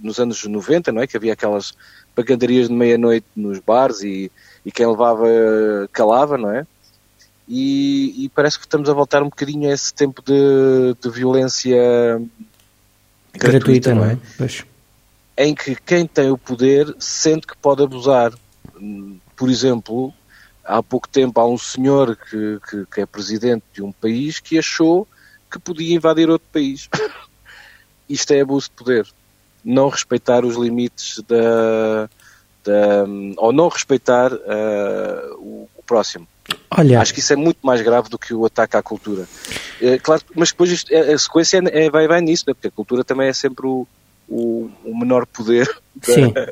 nos 0.02 0.20
anos 0.20 0.44
90, 0.44 0.92
não 0.92 1.02
é? 1.02 1.08
Que 1.08 1.18
havia 1.18 1.34
aquelas 1.34 1.74
pagandarias 2.14 2.68
de 2.68 2.74
meia-noite 2.74 3.26
nos 3.36 3.60
bares 3.60 4.02
e, 4.02 4.32
e 4.66 4.72
quem 4.72 4.86
levava 4.86 5.26
calava, 5.92 6.38
não 6.38 6.52
é? 6.52 6.66
E, 7.48 8.26
e, 8.26 8.30
parece 8.30 8.60
que 8.60 8.66
estamos 8.66 8.88
a 8.90 8.94
voltar 8.94 9.24
um 9.24 9.30
bocadinho 9.30 9.70
a 9.70 9.74
esse 9.74 9.92
tempo 9.92 10.22
de, 10.22 10.96
de 11.02 11.10
violência 11.10 12.22
gratuita, 13.34 13.92
gratuita 13.92 13.96
não 13.96 14.06
é? 14.06 14.18
Pois. 14.38 14.64
Em 15.36 15.56
que 15.56 15.76
quem 15.76 16.06
tem 16.06 16.30
o 16.30 16.38
poder 16.38 16.96
sente 17.00 17.48
que 17.48 17.58
pode 17.58 17.82
abusar. 17.82 18.34
Por 19.36 19.50
exemplo, 19.50 20.14
há 20.64 20.84
pouco 20.84 21.08
tempo 21.10 21.40
há 21.40 21.48
um 21.48 21.58
senhor 21.58 22.16
que, 22.16 22.60
que, 22.70 22.86
que 22.86 23.02
é 23.02 23.06
presidente 23.08 23.64
de 23.74 23.82
um 23.82 23.92
país 23.92 24.40
que 24.40 24.60
achou 24.60 25.08
que 25.50 25.60
podia 25.60 25.96
invadir 25.96 26.30
outro 26.30 26.48
país. 26.52 26.90
Isto 28.10 28.34
é 28.34 28.42
abuso 28.42 28.70
de 28.70 28.76
poder. 28.76 29.08
Não 29.64 29.90
respeitar 29.90 30.46
os 30.46 30.56
limites 30.56 31.22
da. 31.28 32.10
da 32.64 33.06
ou 33.38 33.52
não 33.52 33.68
respeitar 33.68 34.34
uh, 34.34 35.36
o, 35.38 35.70
o, 35.76 35.84
próximo. 35.84 36.28
Olha. 36.72 37.00
Acho 37.02 37.14
que 37.14 37.20
isso 37.20 37.34
é 37.34 37.36
muito 37.36 37.60
mais 37.62 37.82
grave 37.82 38.10
do 38.10 38.18
que 38.18 38.34
o 38.34 38.46
ataque 38.46 38.78
à 38.78 38.82
cultura. 38.82 39.28
É, 39.82 40.00
claro, 40.00 40.24
mas 40.34 40.50
depois 40.50 40.72
isto, 40.72 40.96
a 40.96 41.18
sequência 41.18 41.62
é, 41.72 41.86
é, 41.86 41.90
vai, 41.92 42.08
vai 42.08 42.22
nisso, 42.22 42.46
né? 42.48 42.54
porque 42.54 42.70
a 42.70 42.72
cultura 42.72 43.04
também 43.04 43.28
é 43.28 43.34
sempre 43.34 43.68
o, 43.68 43.86
o, 44.28 44.72
o 44.84 44.98
menor 44.98 45.28
poder 45.28 45.68
da, 45.96 46.50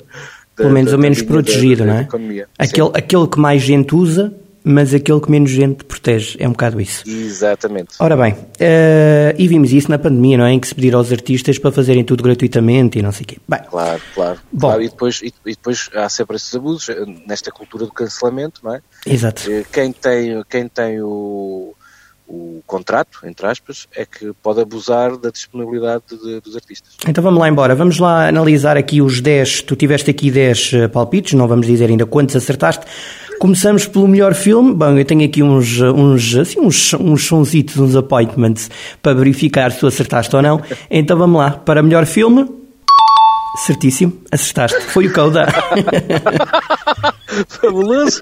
Pelo 0.58 0.72
menos 0.72 0.92
o 0.92 0.98
menos 0.98 1.22
protegido, 1.22 1.86
da, 1.86 1.94
não 1.94 2.00
é? 2.00 2.48
Aquele, 2.58 2.90
aquele 2.94 3.28
que 3.28 3.40
mais 3.40 3.62
gente 3.62 3.96
usa, 3.96 4.34
mas 4.68 4.94
aquele 4.94 5.20
que 5.22 5.32
menos 5.32 5.50
gente 5.52 5.84
protege. 5.86 6.36
É 6.40 6.48
um 6.48 6.52
bocado 6.52 6.80
isso. 6.82 7.04
Exatamente. 7.10 7.96
Ora 8.00 8.18
bem, 8.18 8.34
uh, 8.34 9.34
e 9.38 9.48
vimos 9.48 9.72
isso 9.72 9.90
na 9.90 9.98
pandemia, 9.98 10.38
não 10.38 10.46
é? 10.46 10.52
Em 10.54 10.60
que 10.60 10.68
se 10.68 10.76
pediram 10.76 11.00
aos 11.00 11.12
artistas 11.12 11.58
para 11.58 11.72
fazerem 11.72 12.04
tudo 12.04 12.22
gratuitamente 12.24 13.00
e 13.00 13.02
não 13.02 13.12
sei 13.12 13.24
o 13.24 13.28
quê. 13.28 13.38
Bem, 13.48 13.60
Claro, 13.70 14.02
claro. 14.14 14.40
Bom. 14.52 14.68
claro. 14.68 14.82
E, 14.84 14.90
depois, 14.90 15.22
e, 15.22 15.28
e 15.46 15.52
depois 15.52 15.90
há 15.96 16.10
sempre 16.10 16.36
esses 16.36 16.54
abusos 16.56 16.90
eh, 16.90 17.06
nesta 17.28 17.52
cultura 17.52 17.86
do 17.86 17.92
cancelamento, 17.92 18.62
não 18.64 18.76
é? 18.76 18.82
exato. 19.06 19.44
Eh, 19.50 19.64
Quem 19.72 19.92
tem, 19.92 20.44
quem 20.50 20.68
tem 20.68 21.02
o, 21.02 21.74
o 22.28 22.62
contrato, 22.66 23.20
entre 23.24 23.46
aspas, 23.48 23.88
é 23.96 24.06
que 24.06 24.32
pode 24.44 24.60
abusar 24.60 25.16
da 25.18 25.30
disponibilidade 25.30 26.04
de- 26.10 26.42
dos 26.42 26.56
artistas. 26.56 26.94
Então 27.08 27.24
vamos 27.24 27.40
lá 27.40 27.48
embora. 27.48 27.74
Vamos 27.76 28.00
lá 28.00 28.28
analisar 28.28 28.76
aqui 28.76 29.02
os 29.02 29.22
10. 29.22 29.62
Tu 29.62 29.76
tiveste 29.76 30.10
aqui 30.12 30.30
10 30.30 30.72
eh, 30.74 30.88
palpites, 30.88 31.34
não 31.34 31.48
vamos 31.48 31.66
dizer 31.68 31.90
ainda 31.90 32.06
quantos 32.06 32.36
acertaste. 32.36 32.86
Começamos 33.40 33.86
pelo 33.86 34.08
melhor 34.08 34.34
filme. 34.34 34.74
Bom, 34.74 34.98
eu 34.98 35.06
tenho 35.06 35.24
aqui 35.24 35.44
uns, 35.44 35.80
uns, 35.80 36.36
assim, 36.36 36.60
uns, 36.60 36.94
uns 36.94 37.26
sonzitos, 37.26 37.78
uns 37.78 37.96
appointments 37.96 38.70
para 39.02 39.14
verificar 39.14 39.72
se 39.72 39.80
tu 39.80 39.88
acertaste 39.88 40.36
ou 40.36 40.42
não. 40.42 40.62
Então 40.90 41.18
vamos 41.18 41.40
lá. 41.40 41.52
Para 41.52 41.84
melhor 41.84 42.06
filme, 42.06 42.50
certíssimo, 43.66 44.14
acertaste. 44.32 44.82
Foi 44.82 45.08
o 45.08 45.14
Coda. 45.14 45.48
Fabuloso! 47.48 48.22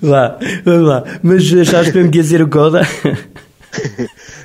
Vá, 0.00 0.38
vamos 0.64 0.88
lá. 0.88 1.04
Mas 1.22 1.52
achaste 1.52 1.92
mesmo 1.92 2.10
que 2.10 2.18
ia 2.18 2.24
ser 2.24 2.42
o 2.42 2.48
Coda? 2.48 2.82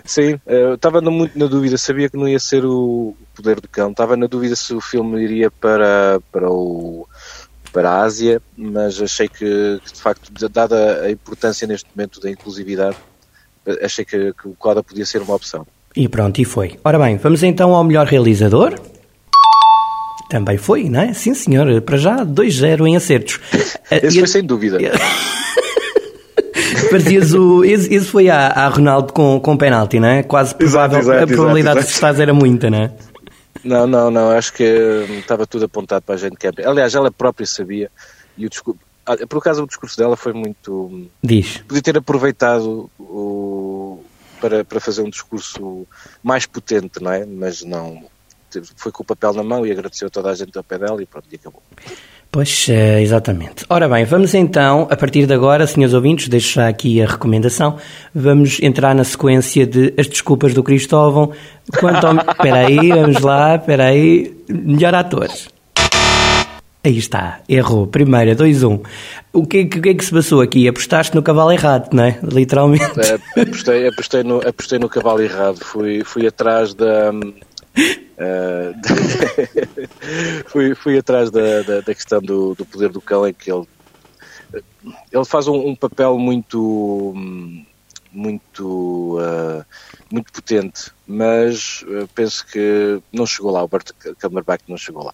Sim, 0.03 0.39
eh, 0.45 0.63
eu 0.63 0.75
estava 0.75 0.99
muito 1.01 1.37
na 1.37 1.45
dúvida, 1.45 1.77
sabia 1.77 2.09
que 2.09 2.17
não 2.17 2.27
ia 2.27 2.39
ser 2.39 2.65
o 2.65 3.15
Poder 3.35 3.61
do 3.61 3.67
Cão, 3.67 3.91
estava 3.91 4.17
na 4.17 4.27
dúvida 4.27 4.55
se 4.55 4.73
o 4.73 4.81
filme 4.81 5.21
iria 5.23 5.49
para, 5.49 6.19
para, 6.31 6.49
o, 6.49 7.07
para 7.71 7.89
a 7.89 8.01
Ásia, 8.03 8.41
mas 8.57 9.01
achei 9.01 9.27
que, 9.27 9.79
que, 9.85 9.93
de 9.93 10.01
facto, 10.01 10.31
dada 10.49 11.01
a 11.03 11.11
importância 11.11 11.65
neste 11.67 11.87
momento 11.95 12.19
da 12.19 12.29
inclusividade, 12.29 12.95
achei 13.81 14.03
que, 14.05 14.33
que 14.33 14.47
o 14.47 14.55
Coda 14.57 14.81
podia 14.83 15.05
ser 15.05 15.21
uma 15.21 15.35
opção. 15.35 15.65
E 15.95 16.07
pronto, 16.07 16.39
e 16.39 16.45
foi. 16.45 16.79
Ora 16.83 16.97
bem, 16.99 17.17
vamos 17.17 17.43
então 17.43 17.73
ao 17.75 17.83
melhor 17.83 18.05
realizador. 18.07 18.75
Também 20.29 20.57
foi, 20.57 20.89
não 20.89 21.01
é? 21.01 21.13
Sim, 21.13 21.33
senhor. 21.33 21.81
Para 21.81 21.97
já, 21.97 22.25
2-0 22.25 22.87
em 22.87 22.95
acertos. 22.95 23.39
Esse 23.91 24.17
E- 24.17 24.19
foi 24.19 24.27
sem 24.27 24.43
dúvida. 24.43 24.77
Parecias 26.89 27.33
o. 27.33 27.63
Esse, 27.63 27.93
esse 27.93 28.05
foi 28.05 28.29
a, 28.29 28.47
a 28.47 28.67
Ronaldo 28.67 29.13
com, 29.13 29.39
com 29.39 29.55
penalti, 29.57 29.99
não 29.99 30.07
é? 30.09 30.23
Quase 30.23 30.55
provável. 30.55 30.99
exato, 30.99 31.23
a 31.23 31.27
probabilidade 31.27 31.77
exato, 31.79 31.87
de 31.87 31.93
estás 31.93 32.19
era 32.19 32.33
muita, 32.33 32.69
não 32.69 32.79
é? 32.83 32.91
Não, 33.63 33.85
não, 33.85 34.09
não, 34.09 34.31
acho 34.31 34.53
que 34.53 34.63
hum, 34.63 35.19
estava 35.19 35.45
tudo 35.45 35.65
apontado 35.65 36.03
para 36.03 36.15
a 36.15 36.17
gente 36.17 36.35
que 36.35 36.47
é- 36.47 36.65
Aliás, 36.65 36.95
ela 36.95 37.11
própria 37.11 37.45
sabia, 37.45 37.91
e 38.37 38.45
o 38.45 38.49
discurso, 38.49 38.79
ah, 39.05 39.15
por 39.27 39.37
acaso 39.39 39.63
o 39.63 39.67
discurso 39.67 39.97
dela 39.97 40.15
foi 40.17 40.33
muito. 40.33 40.85
hum, 40.85 41.09
Diz. 41.23 41.57
Podia 41.59 41.81
ter 41.81 41.97
aproveitado 41.97 42.89
o, 42.99 44.03
para, 44.39 44.65
para 44.65 44.79
fazer 44.79 45.01
um 45.01 45.09
discurso 45.09 45.87
mais 46.23 46.45
potente, 46.45 47.01
não 47.01 47.11
é? 47.11 47.25
Mas 47.25 47.61
não. 47.61 48.03
Foi 48.75 48.91
com 48.91 49.03
o 49.03 49.05
papel 49.05 49.33
na 49.33 49.43
mão 49.43 49.65
e 49.65 49.71
agradeceu 49.71 50.07
a 50.07 50.11
toda 50.11 50.29
a 50.29 50.35
gente 50.35 50.57
ao 50.57 50.63
pé 50.63 50.77
dela 50.77 51.01
e 51.01 51.05
pronto, 51.05 51.25
e 51.31 51.35
acabou. 51.35 51.63
Pois, 52.31 52.67
eh, 52.69 53.01
exatamente. 53.01 53.65
Ora 53.69 53.89
bem, 53.89 54.05
vamos 54.05 54.33
então, 54.33 54.87
a 54.89 54.95
partir 54.95 55.25
de 55.25 55.33
agora, 55.33 55.67
senhores 55.67 55.93
ouvintes, 55.93 56.29
deixo 56.29 56.53
já 56.55 56.67
aqui 56.69 57.01
a 57.01 57.05
recomendação, 57.05 57.75
vamos 58.15 58.57
entrar 58.61 58.95
na 58.95 59.03
sequência 59.03 59.67
de 59.67 59.93
as 59.97 60.07
desculpas 60.07 60.53
do 60.53 60.63
Cristóvão. 60.63 61.31
Quanto 61.77 62.07
ao... 62.07 62.15
Espera 62.15 62.55
aí, 62.67 62.89
vamos 62.89 63.19
lá, 63.21 63.55
espera 63.55 63.85
aí. 63.87 64.33
Melhor 64.47 64.95
ator. 64.95 65.27
Aí 66.83 66.97
está, 66.97 67.41
errou. 67.49 67.85
Primeira, 67.85 68.33
2-1. 68.33 68.79
O 69.33 69.45
que, 69.45 69.57
é 69.59 69.65
que- 69.65 69.77
o 69.79 69.81
que 69.81 69.89
é 69.89 69.93
que 69.93 70.03
se 70.05 70.11
passou 70.11 70.41
aqui? 70.41 70.67
Apostaste 70.67 71.13
no 71.13 71.21
cavalo 71.21 71.51
errado, 71.51 71.89
não 71.93 72.05
é? 72.05 72.17
Literalmente. 72.23 72.83
Eh, 73.35 73.41
apostei, 73.41 73.87
apostei, 73.87 74.23
no, 74.23 74.37
apostei 74.47 74.79
no 74.79 74.87
cavalo 74.89 75.21
errado, 75.21 75.59
fui, 75.61 76.01
fui 76.05 76.25
atrás 76.25 76.73
da. 76.73 77.11
Eh, 77.75 78.73
fui, 80.47 80.75
fui 80.75 80.97
atrás 80.97 81.31
da, 81.31 81.61
da, 81.61 81.81
da 81.81 81.95
questão 81.95 82.21
do, 82.21 82.55
do 82.55 82.65
poder 82.65 82.89
do 82.89 83.01
cão, 83.01 83.27
em 83.27 83.33
que 83.33 83.51
ele, 83.51 83.65
ele 85.11 85.25
faz 85.25 85.47
um, 85.47 85.67
um 85.67 85.75
papel 85.75 86.17
muito. 86.17 87.13
muito. 88.11 89.17
eh, 89.21 89.65
muito 90.11 90.31
potente, 90.31 90.91
mas 91.07 91.85
eh, 91.87 92.05
penso 92.13 92.45
que 92.45 92.99
não 93.13 93.25
chegou 93.25 93.51
lá, 93.51 93.63
o 93.63 93.67
Bert 93.67 93.91
Cumberbatch 94.21 94.63
não 94.67 94.77
chegou 94.77 95.05
lá. 95.05 95.13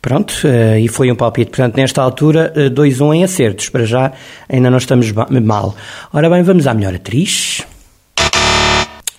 Pronto, 0.00 0.34
e 0.78 0.86
foi 0.88 1.10
um 1.10 1.16
palpite. 1.16 1.50
Portanto, 1.50 1.76
nesta 1.76 2.02
altura, 2.02 2.52
eh, 2.54 2.68
2-1 2.68 3.14
em 3.14 3.24
acertos. 3.24 3.68
Para 3.68 3.84
já, 3.84 4.12
ainda 4.48 4.70
não 4.70 4.78
estamos 4.78 5.10
mal. 5.10 5.74
Ora 6.12 6.28
bem, 6.30 6.42
vamos 6.42 6.66
à 6.66 6.74
melhor 6.74 6.94
atriz. 6.94 7.66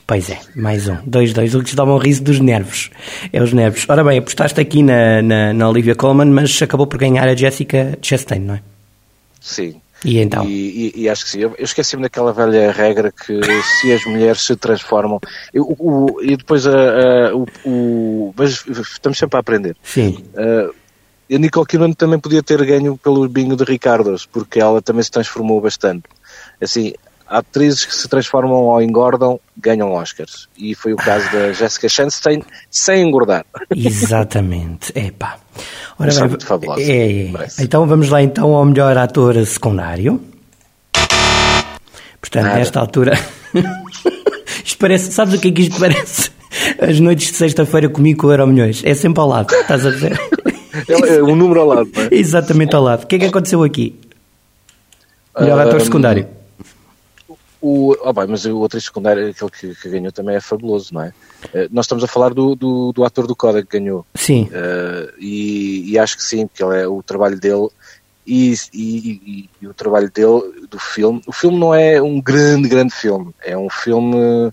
Pois 0.07 0.29
é, 0.29 0.39
mais 0.55 0.87
um. 0.87 0.97
2-2. 0.97 1.55
O 1.55 1.63
que 1.63 1.69
te 1.71 1.75
dá 1.75 1.83
um 1.83 1.97
riso 1.97 2.23
dos 2.23 2.39
nervos. 2.39 2.91
É 3.33 3.41
os 3.41 3.51
nervos. 3.51 3.85
Ora 3.89 4.03
bem, 4.03 4.19
apostaste 4.19 4.61
aqui 4.61 4.83
na, 4.83 5.21
na, 5.21 5.51
na 5.53 5.67
Olivia 5.69 5.95
Colman, 5.95 6.27
mas 6.29 6.61
acabou 6.61 6.85
por 6.85 6.99
ganhar 6.99 7.27
a 7.27 7.35
Jessica 7.35 7.97
Chastain, 8.01 8.39
não 8.39 8.55
é? 8.55 8.61
Sim. 9.41 9.81
E 10.03 10.19
então? 10.19 10.45
E, 10.47 10.91
e- 10.95 11.01
e 11.01 11.09
acho 11.09 11.23
que 11.25 11.31
sim. 11.31 11.39
Eu, 11.39 11.55
eu 11.57 11.65
esqueci-me 11.65 12.03
daquela 12.03 12.31
velha 12.31 12.71
regra 12.71 13.11
que 13.11 13.39
se 13.63 13.91
as 13.91 14.05
mulheres 14.05 14.41
se 14.45 14.55
transformam. 14.55 15.19
eu- 15.51 15.65
o- 15.79 16.11
o- 16.17 16.21
e 16.21 16.37
depois 16.37 16.67
a, 16.67 16.71
a- 17.29 17.35
o, 17.35 17.47
o- 17.65 18.33
Mas 18.37 18.63
estamos 18.67 19.17
sempre 19.17 19.37
a 19.37 19.39
aprender. 19.39 19.75
Sim. 19.83 20.23
Uh, 20.35 20.71
a 21.33 21.37
Nicole 21.39 21.65
Kidman 21.65 21.93
também 21.93 22.19
podia 22.19 22.43
ter 22.43 22.63
ganho 22.63 22.95
pelo 22.97 23.27
bingo 23.27 23.55
de 23.55 23.63
Ricardos, 23.63 24.27
porque 24.27 24.59
ela 24.59 24.83
também 24.83 25.01
se 25.01 25.09
transformou 25.09 25.59
bastante. 25.59 26.03
Assim, 26.61 26.93
atrizes 27.27 27.85
que 27.85 27.95
se 27.95 28.07
transformam 28.07 28.63
ou 28.63 28.81
engordam 28.81 29.39
ganham 29.57 29.93
Oscars. 29.93 30.47
E 30.57 30.75
foi 30.75 30.93
o 30.93 30.97
caso 30.97 31.31
da 31.31 31.51
Jessica 31.51 31.89
Chastain 31.89 32.41
sem 32.69 33.01
engordar. 33.07 33.45
Exatamente. 33.75 34.91
Epá. 34.97 35.37
Ora 35.97 36.13
bem, 36.13 36.27
muito 36.27 36.45
fabulosos, 36.45 36.87
é, 36.87 37.23
é. 37.23 37.31
Então 37.59 37.87
vamos 37.87 38.09
lá 38.09 38.21
então 38.21 38.53
ao 38.53 38.65
melhor 38.65 38.97
ator 38.97 39.45
secundário. 39.45 40.21
Portanto, 42.19 42.43
Nada. 42.43 42.57
nesta 42.57 42.79
altura. 42.79 43.17
isto 44.63 44.77
parece. 44.79 45.11
Sabes 45.11 45.35
o 45.35 45.39
que 45.39 45.49
é 45.49 45.51
que 45.51 45.61
isto 45.63 45.79
parece? 45.79 46.31
As 46.79 46.99
noites 46.99 47.31
de 47.31 47.37
sexta-feira 47.37 47.87
comigo 47.89 48.21
com 48.21 48.27
o 48.27 48.31
Euro 48.31 48.47
Milhões. 48.47 48.81
É 48.83 48.93
sempre 48.93 49.21
ao 49.21 49.27
lado, 49.27 49.53
estás 49.53 49.85
a 49.85 49.89
ver? 49.89 50.19
É 50.87 51.23
um 51.23 51.35
número 51.37 51.61
ao 51.61 51.67
lado, 51.67 51.89
é? 51.95 52.13
Exatamente 52.13 52.75
ao 52.75 52.83
lado. 52.83 53.03
O 53.03 53.07
que 53.07 53.15
é 53.15 53.19
que 53.19 53.25
aconteceu 53.25 53.63
aqui? 53.63 53.97
Melhor 55.39 55.59
ator 55.59 55.75
Ahm, 55.75 55.83
secundário. 55.85 56.27
O, 57.67 57.97
oh 57.99 58.13
bem, 58.13 58.27
mas 58.27 58.45
o 58.45 58.63
atriz 58.63 58.83
secundário, 58.83 59.27
aquele 59.27 59.49
que, 59.49 59.73
que 59.73 59.89
ganhou 59.89 60.11
também 60.11 60.35
é 60.35 60.39
fabuloso, 60.39 60.93
não 60.93 61.01
é? 61.01 61.11
Eh, 61.51 61.67
nós 61.71 61.85
estamos 61.85 62.03
a 62.03 62.07
falar 62.07 62.31
do, 62.31 62.53
do, 62.53 62.91
do 62.93 63.03
ator 63.03 63.25
do 63.25 63.35
Coda 63.35 63.63
que 63.63 63.79
ganhou. 63.79 64.05
Sim. 64.13 64.47
Eh, 64.53 65.13
e, 65.17 65.91
e 65.91 65.97
acho 65.97 66.15
que 66.15 66.21
sim, 66.23 66.45
porque 66.45 66.63
ele 66.63 66.79
é 66.83 66.87
o 66.87 67.01
trabalho 67.01 67.39
dele 67.39 67.67
e, 68.27 68.53
e- 68.71 69.49
e- 69.59 69.67
o 69.67 69.73
trabalho 69.73 70.11
dele 70.11 70.67
do 70.69 70.77
filme. 70.77 71.23
O 71.25 71.31
filme 71.31 71.57
não 71.57 71.73
é 71.73 71.99
um 71.99 72.21
grande, 72.21 72.69
grande 72.69 72.93
filme. 72.93 73.33
É 73.43 73.57
um 73.57 73.67
filme 73.69 74.51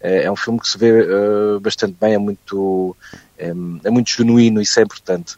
é, 0.00 0.24
é 0.24 0.30
um 0.32 0.36
filme 0.36 0.58
que 0.58 0.66
se 0.66 0.76
vê 0.76 0.88
eh, 0.90 1.60
bastante 1.60 1.94
bem, 2.00 2.14
é 2.14 2.18
muito 2.18 2.96
é, 3.38 3.50
é 3.50 3.90
muito 3.90 4.10
genuíno, 4.10 4.60
isso 4.60 4.80
é 4.80 4.82
importante. 4.82 5.36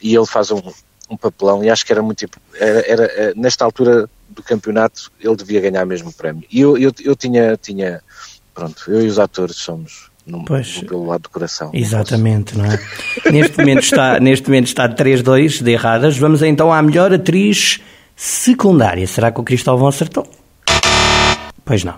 E 0.00 0.14
ele 0.16 0.26
faz 0.26 0.50
um, 0.50 0.62
um 1.10 1.18
papelão 1.18 1.62
e 1.62 1.68
acho 1.68 1.84
que 1.84 1.92
era 1.92 2.00
muito 2.00 2.26
era, 2.54 2.80
era, 2.90 3.04
eh, 3.04 3.32
nesta 3.36 3.62
altura 3.62 4.08
do 4.28 4.42
campeonato 4.42 5.10
ele 5.20 5.36
devia 5.36 5.60
ganhar 5.60 5.84
mesmo 5.86 6.10
o 6.10 6.12
prémio. 6.12 6.44
E 6.50 6.60
eu, 6.60 6.76
eu, 6.76 6.92
eu 7.04 7.14
tinha 7.16 7.56
tinha 7.56 8.00
pronto, 8.54 8.84
eu 8.88 9.02
e 9.02 9.06
os 9.06 9.18
atores 9.18 9.56
somos 9.56 10.10
num- 10.26 10.44
Pois. 10.44 10.78
pelo 10.82 11.06
lado 11.06 11.22
do 11.22 11.28
coração. 11.30 11.70
Exatamente, 11.72 12.56
não 12.56 12.64
é? 12.64 12.78
neste, 13.30 13.58
momento 13.58 13.82
está, 13.82 14.18
neste 14.20 14.48
momento 14.48 14.66
está 14.66 14.88
3-2 14.88 15.62
de 15.62 15.70
erradas. 15.72 16.16
Vamos 16.18 16.42
então 16.42 16.72
à 16.72 16.82
melhor 16.82 17.12
atriz 17.12 17.80
secundária. 18.14 19.06
Será 19.06 19.30
que 19.30 19.40
o 19.40 19.44
Cristóvão 19.44 19.86
acertou? 19.88 20.28
Pois 21.64 21.84
não. 21.84 21.96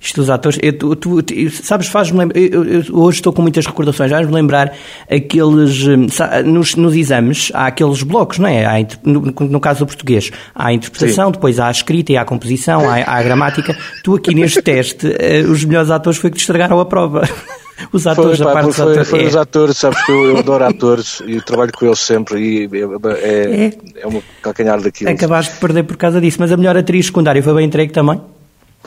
Isto 0.00 0.20
dos 0.20 0.30
atores, 0.30 0.58
eu- 0.62 0.72
tu, 0.72 0.94
tu- 0.94 1.22
tu- 1.22 1.50
sabes, 1.50 1.88
faz-me 1.88 2.18
lembrar, 2.18 2.38
eu- 2.40 2.64
eu- 2.64 2.84
hoje 2.96 3.18
estou 3.18 3.32
com 3.32 3.42
muitas 3.42 3.66
recordações, 3.66 4.10
vais-me 4.10 4.32
lembrar 4.32 4.72
aqueles, 5.10 5.86
hum, 5.86 6.06
nos, 6.44 6.76
nos 6.76 6.94
exames, 6.94 7.50
há 7.52 7.66
aqueles 7.66 8.02
blocos, 8.02 8.38
não 8.38 8.48
é? 8.48 8.64
Há 8.64 8.86
no, 9.02 9.20
no 9.22 9.60
caso 9.60 9.80
do 9.80 9.86
português, 9.86 10.30
há 10.54 10.68
a 10.68 10.72
interpretação, 10.72 11.30
depois 11.32 11.58
há 11.58 11.66
a 11.66 11.70
escrita 11.70 12.12
e 12.12 12.16
há 12.16 12.22
a 12.22 12.24
composição, 12.24 12.88
há, 12.88 12.94
há 12.98 13.16
a 13.16 13.22
gramática. 13.22 13.76
Tu 14.04 14.14
aqui 14.14 14.34
neste 14.34 14.62
teste, 14.62 15.14
eh, 15.18 15.40
os 15.42 15.64
melhores 15.64 15.90
atores 15.90 16.18
foi 16.18 16.30
que 16.30 16.36
te 16.36 16.40
estragaram 16.40 16.78
a 16.78 16.84
prova. 16.84 17.22
Os 17.92 18.02
Foi, 18.02 18.10
atores, 18.12 18.40
a 18.40 18.44
pá, 18.46 18.52
parte 18.54 18.72
foi, 18.72 18.84
atores. 18.90 19.08
foi 19.08 19.22
é. 19.22 19.26
os 19.28 19.36
atores, 19.36 19.76
sabes 19.76 20.04
que 20.04 20.10
eu, 20.10 20.30
eu 20.30 20.38
adoro 20.38 20.64
atores 20.64 21.22
e 21.24 21.40
trabalho 21.40 21.70
com 21.72 21.86
eles 21.86 22.00
sempre 22.00 22.40
e 22.40 22.64
é, 22.72 23.66
é, 23.66 23.78
é 24.02 24.06
um 24.08 24.20
calcanhar 24.42 24.80
daquilo. 24.82 25.08
Acabaste 25.08 25.54
de 25.54 25.60
perder 25.60 25.84
por 25.84 25.96
causa 25.96 26.20
disso, 26.20 26.38
mas 26.40 26.50
a 26.50 26.56
melhor 26.56 26.76
atriz 26.76 27.06
secundária 27.06 27.40
foi 27.40 27.54
bem 27.54 27.66
entregue 27.66 27.92
também? 27.92 28.20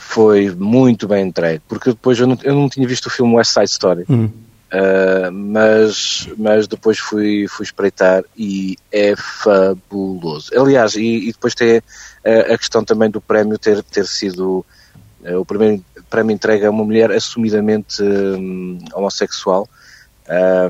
Foi 0.04 0.50
muito 0.50 1.08
bem 1.08 1.28
entregue, 1.28 1.62
porque 1.68 1.92
depois 1.92 2.20
eu 2.20 2.28
não, 2.28 2.38
eu 2.44 2.56
não 2.56 2.68
tinha 2.68 2.88
visto 2.88 3.06
o 3.06 3.10
filme 3.10 3.36
West 3.36 3.54
Side 3.54 3.70
Story. 3.70 4.06
Hum. 4.10 4.30
Uh, 4.74 5.32
mas, 5.32 6.30
mas 6.38 6.66
depois 6.66 6.98
fui, 6.98 7.46
fui 7.48 7.64
espreitar 7.64 8.24
e 8.38 8.78
é 8.92 9.14
fabuloso. 9.16 10.50
Aliás, 10.58 10.96
e, 10.96 11.30
e 11.30 11.32
depois 11.32 11.54
tem 11.54 11.82
a, 12.26 12.54
a, 12.54 12.58
questão 12.58 12.84
também 12.84 13.10
do 13.10 13.20
prémio 13.22 13.58
ter, 13.58 13.84
ter 13.84 14.06
sido 14.06 14.66
uh, 15.26 15.40
o 15.40 15.46
primeiro 15.46 15.84
prémio 16.10 16.34
entregue 16.34 16.66
a 16.66 16.72
uma 16.72 16.84
mulher 16.84 17.12
assumidamente 17.12 18.04
um, 18.04 18.80
homossexual 18.94 19.68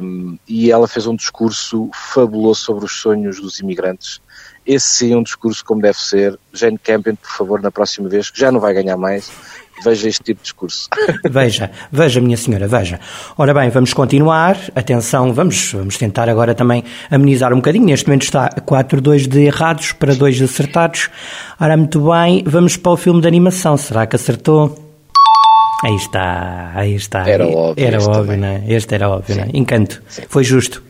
um, 0.02 0.38
e 0.48 0.72
ela 0.72 0.88
fez 0.88 1.08
um 1.08 1.16
discurso 1.16 1.90
fabuloso 1.94 2.62
sobre 2.62 2.86
os 2.86 2.94
sonhos 2.94 3.40
dos 3.40 3.60
imigrantes. 3.60 4.22
Esse 4.66 4.88
sim 4.88 5.14
é 5.14 5.18
um 5.18 5.24
discurso 5.24 5.64
como 5.66 5.82
deve 5.82 5.98
ser. 5.98 6.38
Jane 6.54 6.78
Campion, 6.78 7.16
por 7.16 7.30
favor, 7.30 7.62
na 7.62 7.72
próxima 7.72 8.08
vez, 8.10 8.30
que 8.30 8.40
já 8.40 8.52
não 8.52 8.60
vai 8.60 8.74
ganhar 8.74 8.96
mais, 8.98 9.32
veja 9.84 10.08
este 10.08 10.24
tipo 10.24 10.40
de 10.40 10.44
discurso. 10.44 10.88
Veja, 11.30 11.72
veja, 11.92 12.22
minha 12.22 12.38
senhora, 12.38 12.68
veja. 12.68 13.00
Ora 13.38 13.54
bem, 13.54 13.70
vamos 13.70 13.94
continuar. 13.94 14.58
Atenção, 14.76 15.34
vamos, 15.34 15.72
vamos 15.72 15.98
tentar 15.98 16.30
agora 16.30 16.54
também 16.54 16.84
amenizar 17.10 17.54
um 17.54 17.58
bocadinho. 17.58 17.86
Neste 17.86 18.08
momento 18.08 18.24
está 18.24 18.50
4-2 18.50 19.28
de 19.28 19.42
errados 19.46 19.92
para 19.94 20.14
2 20.14 20.38
de 20.38 20.44
acertados. 20.44 21.10
Ora, 21.60 21.76
muito 21.78 22.00
bem, 22.10 22.44
vamos 22.46 22.78
para 22.78 22.92
o 22.92 22.98
filme 22.98 23.22
de 23.22 23.28
animação. 23.28 23.78
Será 23.78 24.06
que 24.06 24.16
acertou? 24.16 24.76
Aí 25.84 25.96
está, 25.96 26.72
aí 26.76 26.96
está. 26.96 27.28
Era 27.28 27.48
óbvio. 27.48 27.86
Era 27.86 28.02
óbvio, 28.04 28.38
não 28.38 28.48
é? 28.48 28.64
Este 28.68 28.94
era 28.96 29.10
óbvio, 29.10 29.36
não 29.36 29.44
é? 29.44 29.50
Encanto. 29.54 30.02
Sim. 30.08 30.24
Foi 30.28 30.44
justo. 30.44 30.84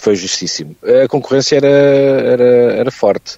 Foi 0.00 0.14
justíssimo. 0.16 0.76
A 1.04 1.08
concorrência 1.08 1.56
era, 1.56 1.68
era, 1.68 2.72
era 2.74 2.90
forte. 2.90 3.36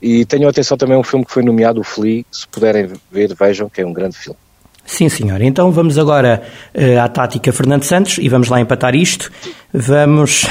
E 0.00 0.24
tenham 0.24 0.48
atenção 0.48 0.76
também 0.76 0.96
a 0.96 1.00
um 1.00 1.02
filme 1.02 1.24
que 1.24 1.32
foi 1.32 1.42
nomeado, 1.42 1.80
o 1.80 1.84
Flea. 1.84 2.24
Se 2.30 2.46
puderem 2.46 2.90
ver, 3.10 3.34
vejam, 3.34 3.68
que 3.68 3.80
é 3.80 3.86
um 3.86 3.92
grande 3.92 4.16
filme. 4.16 4.38
Sim, 4.84 5.08
senhor. 5.08 5.42
Então 5.42 5.72
vamos 5.72 5.98
agora 5.98 6.42
uh, 6.74 7.00
à 7.00 7.08
tática 7.08 7.52
Fernando 7.52 7.82
Santos 7.82 8.18
e 8.18 8.28
vamos 8.28 8.48
lá 8.48 8.60
empatar 8.60 8.94
isto. 8.94 9.32
Vamos 9.72 10.46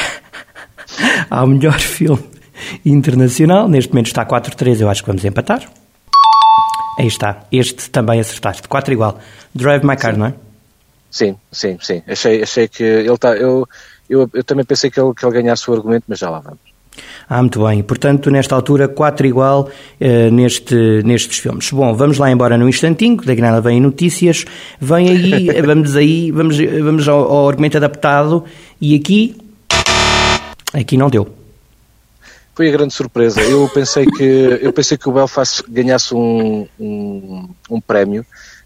ao 1.30 1.48
melhor 1.48 1.80
filme 1.80 2.24
internacional. 2.86 3.70
Neste 3.70 3.92
momento 3.92 4.08
está 4.08 4.26
4-3, 4.26 4.82
eu 4.82 4.90
acho 4.90 5.02
que 5.02 5.08
vamos 5.08 5.24
empatar. 5.24 5.62
Aí 7.00 7.08
está. 7.08 7.46
Este 7.52 7.90
também 7.90 8.20
acertaste. 8.20 8.68
4 8.68 8.94
igual. 8.94 9.20
Drive 9.54 9.86
My 9.86 9.96
Car, 9.96 10.14
sim. 10.14 10.20
não 10.20 10.26
é? 10.28 10.34
Sim, 11.10 11.38
sim, 11.50 11.78
sim. 11.82 12.04
Achei, 12.08 12.44
achei 12.44 12.68
que 12.68 12.84
ele 12.84 13.14
está. 13.14 13.36
Eu, 13.38 13.66
eu, 14.10 14.30
eu 14.34 14.44
também 14.44 14.66
pensei 14.66 14.90
que 14.90 15.00
ele, 15.00 15.14
que 15.14 15.26
ele 15.26 15.34
ganhasse 15.34 15.70
o 15.70 15.74
argumento, 15.74 16.06
mas 16.08 16.20
já 16.20 16.30
lá 16.30 16.40
vamos. 16.40 16.60
Ah, 17.28 17.42
muito 17.42 17.66
bem. 17.66 17.84
Portanto, 17.84 18.30
nesta 18.30 18.56
altura, 18.56 18.88
4 18.88 19.28
igual 19.28 19.70
uh, 20.00 20.32
neste, 20.32 21.02
nestes 21.04 21.40
filmes. 21.40 21.70
Bom, 21.72 21.94
vamos 21.94 22.18
lá 22.18 22.32
embora 22.32 22.58
no 22.58 22.70
instantinho, 22.70 23.18
da 23.18 23.36
nada 23.36 23.62
vem 23.62 23.82
notícias. 23.82 24.46
Vem 24.80 25.10
aí, 25.10 25.50
vamos 25.62 25.96
aí, 25.96 26.32
vamos, 26.32 26.58
vamos 26.58 27.08
ao, 27.08 27.32
ao 27.32 27.50
argumento 27.50 27.78
adaptado. 27.78 28.44
E 28.80 28.96
aqui, 28.96 29.36
aqui 30.74 30.98
não 30.98 31.10
deu 31.10 31.28
foi 32.56 32.70
a 32.70 32.72
grande 32.72 32.94
surpresa. 32.94 33.42
Eu 33.42 33.68
pensei 33.68 34.06
que, 34.06 34.60
eu 34.62 34.72
pensei 34.72 34.98
que 34.98 35.10
o 35.10 35.12
Belfast 35.12 35.62
ganhasse 35.68 36.16
um, 36.16 36.66
um, 36.80 37.50
um 37.70 37.82
prémio 37.82 38.26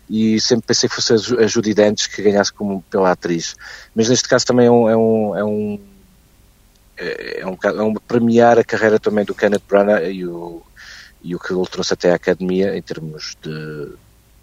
e 0.09 0.39
sempre 0.39 0.67
pensei 0.67 0.89
que 0.89 0.95
fosse 0.95 1.13
a 1.13 1.47
Judy 1.47 1.73
Dench 1.73 2.09
que 2.09 2.21
ganhasse 2.21 2.51
como 2.51 2.83
pela 2.89 3.11
atriz. 3.11 3.55
Mas 3.95 4.09
neste 4.09 4.27
caso 4.27 4.45
também 4.45 4.65
é 4.65 4.71
um, 4.71 4.89
é 4.89 4.97
um, 4.97 5.35
é 5.35 5.43
um, 5.43 5.79
é 6.97 7.45
um, 7.45 7.57
é 7.63 7.83
um 7.83 7.93
premiar 7.93 8.57
a 8.57 8.63
carreira 8.63 8.99
também 8.99 9.23
do 9.23 9.35
Kenneth 9.35 9.63
Branagh 9.69 10.09
e 10.11 10.25
o, 10.25 10.61
e 11.23 11.35
o 11.35 11.39
que 11.39 11.53
ele 11.53 11.65
trouxe 11.67 11.93
até 11.93 12.11
à 12.11 12.15
academia 12.15 12.75
em 12.75 12.81
termos 12.81 13.37
de 13.41 13.89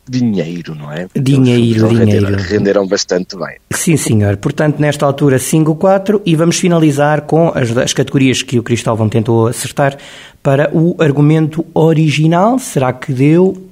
dinheiro, 0.09 0.75
não 0.75 0.93
é? 0.93 1.09
Dinheiro, 1.17 1.89
dinheiro. 1.89 2.27
Renderam, 2.27 2.39
renderam, 2.39 2.87
bastante 2.87 3.37
bem. 3.37 3.57
Sim, 3.73 3.97
senhor. 3.97 4.37
Portanto, 4.37 4.79
nesta 4.79 5.05
altura 5.05 5.37
5-4 5.37 6.23
e 6.25 6.37
vamos 6.37 6.59
finalizar 6.59 7.23
com 7.23 7.49
as, 7.49 7.77
as 7.77 7.93
categorias 7.93 8.41
que 8.41 8.59
o 8.59 8.63
Cristóvão 8.63 9.09
tentou 9.09 9.49
acertar 9.49 9.99
para 10.43 10.71
o 10.73 10.97
argumento 11.01 11.67
original. 11.75 12.59
Será 12.61 12.93
que 12.93 13.13
deu? 13.13 13.66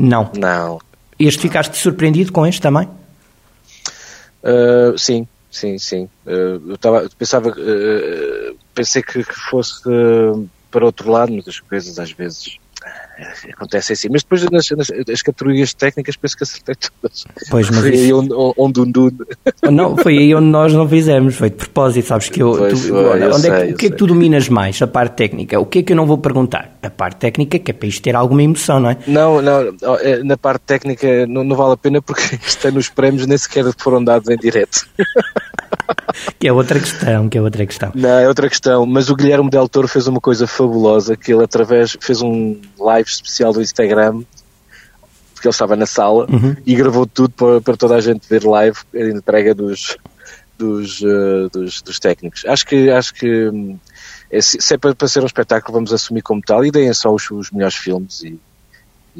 Não. 0.00 0.30
Não. 0.34 0.80
Este 1.18 1.42
ficaste 1.42 1.76
surpreendido 1.76 2.32
com 2.32 2.46
este 2.46 2.62
também? 2.62 2.88
Uh, 4.42 4.96
sim, 4.96 5.28
sim, 5.50 5.76
sim. 5.78 6.08
Uh, 6.24 6.70
eu 6.70 6.78
tava, 6.78 7.06
pensava, 7.18 7.50
uh, 7.50 8.58
pensei 8.74 9.02
que, 9.02 9.22
que 9.22 9.34
fosse 9.34 9.82
para 10.70 10.86
outro 10.86 11.10
lado, 11.10 11.30
mas 11.32 11.46
as 11.46 11.60
coisas 11.60 11.98
às 11.98 12.12
vezes 12.12 12.56
acontece 13.52 13.92
assim. 13.92 14.08
Mas 14.10 14.22
depois 14.22 14.42
nas, 14.50 14.70
nas 14.70 14.90
as 14.90 15.22
categorias 15.22 15.74
técnicas 15.74 16.16
penso 16.16 16.36
que 16.36 16.42
acertei 16.42 16.74
todas. 16.74 17.24
Pois, 17.50 17.70
mas 17.70 17.80
foi 17.80 17.92
aí 17.92 18.12
onde, 18.12 18.30
onde 18.32 18.80
um 18.80 18.90
dude. 18.90 19.24
Não, 19.70 19.96
foi 19.96 20.18
aí 20.18 20.34
onde 20.34 20.46
nós 20.46 20.72
não 20.72 20.88
fizemos, 20.88 21.36
foi 21.36 21.50
de 21.50 21.56
propósito, 21.56 22.08
sabes 22.08 22.28
que 22.28 22.42
eu. 22.42 22.56
Pois 22.56 22.86
tu, 22.86 22.94
olha, 22.94 23.24
eu 23.24 23.30
onde 23.30 23.40
sei, 23.40 23.50
é 23.50 23.66
que, 23.66 23.72
o 23.72 23.76
que 23.76 23.86
é 23.86 23.90
que 23.90 23.96
tu 23.96 24.06
dominas 24.06 24.48
mais? 24.48 24.80
A 24.82 24.86
parte 24.86 25.16
técnica. 25.16 25.58
O 25.60 25.66
que 25.66 25.80
é 25.80 25.82
que 25.82 25.92
eu 25.92 25.96
não 25.96 26.06
vou 26.06 26.18
perguntar? 26.18 26.78
A 26.82 26.90
parte 26.90 27.18
técnica, 27.18 27.58
que 27.58 27.70
é 27.70 27.74
para 27.74 27.88
isto 27.88 28.02
ter 28.02 28.16
alguma 28.16 28.42
emoção, 28.42 28.80
não 28.80 28.90
é? 28.90 28.96
Não, 29.06 29.42
não, 29.42 29.74
é, 30.00 30.22
na 30.22 30.36
parte 30.36 30.62
técnica 30.62 31.26
não, 31.26 31.44
não 31.44 31.56
vale 31.56 31.74
a 31.74 31.76
pena 31.76 32.00
porque 32.02 32.38
isto 32.46 32.66
é 32.66 32.70
nos 32.70 32.88
prémios 32.88 33.26
nem 33.26 33.36
sequer 33.36 33.64
foram 33.78 34.02
dados 34.02 34.28
em 34.28 34.36
direto. 34.36 34.86
que 36.38 36.48
é 36.48 36.52
outra 36.52 36.78
questão, 36.78 37.28
que 37.28 37.38
é 37.38 37.42
outra 37.42 37.66
questão. 37.66 37.92
Não, 37.94 38.18
é 38.18 38.28
outra 38.28 38.48
questão, 38.48 38.86
mas 38.86 39.10
o 39.10 39.16
Guilherme 39.16 39.50
Del 39.50 39.68
Toro 39.68 39.88
fez 39.88 40.06
uma 40.06 40.20
coisa 40.20 40.46
fabulosa, 40.46 41.16
que 41.16 41.32
ele 41.32 41.44
através, 41.44 41.96
fez 42.00 42.22
um 42.22 42.56
live 42.78 43.09
especial 43.10 43.52
do 43.52 43.62
Instagram, 43.62 44.22
porque 45.34 45.48
ele 45.48 45.52
estava 45.52 45.76
na 45.76 45.86
sala, 45.86 46.26
uhum. 46.30 46.56
e 46.66 46.74
gravou 46.74 47.06
tudo 47.06 47.30
para, 47.30 47.60
para, 47.60 47.76
toda 47.76 47.96
a 47.96 48.00
gente 48.00 48.28
ver 48.28 48.44
live, 48.44 48.76
a 48.94 48.98
entrega 48.98 49.54
dos, 49.54 49.96
dos, 50.58 51.00
uh, 51.00 51.48
dos, 51.50 51.80
dos, 51.82 51.98
técnicos. 51.98 52.44
Acho 52.46 52.66
que, 52.66 52.90
acho 52.90 53.14
que 53.14 53.48
hum, 53.48 53.78
é, 54.30 54.40
se 54.40 54.74
é 54.74 54.78
para, 54.78 54.94
para, 54.94 55.08
ser 55.08 55.22
um 55.22 55.26
espetáculo, 55.26 55.74
vamos 55.74 55.92
assumir 55.92 56.22
como 56.22 56.42
tal, 56.42 56.64
e 56.64 56.70
deem 56.70 56.92
só 56.92 57.12
os, 57.12 57.30
os 57.30 57.50
melhores 57.50 57.76
filmes 57.76 58.22
e 58.22 58.38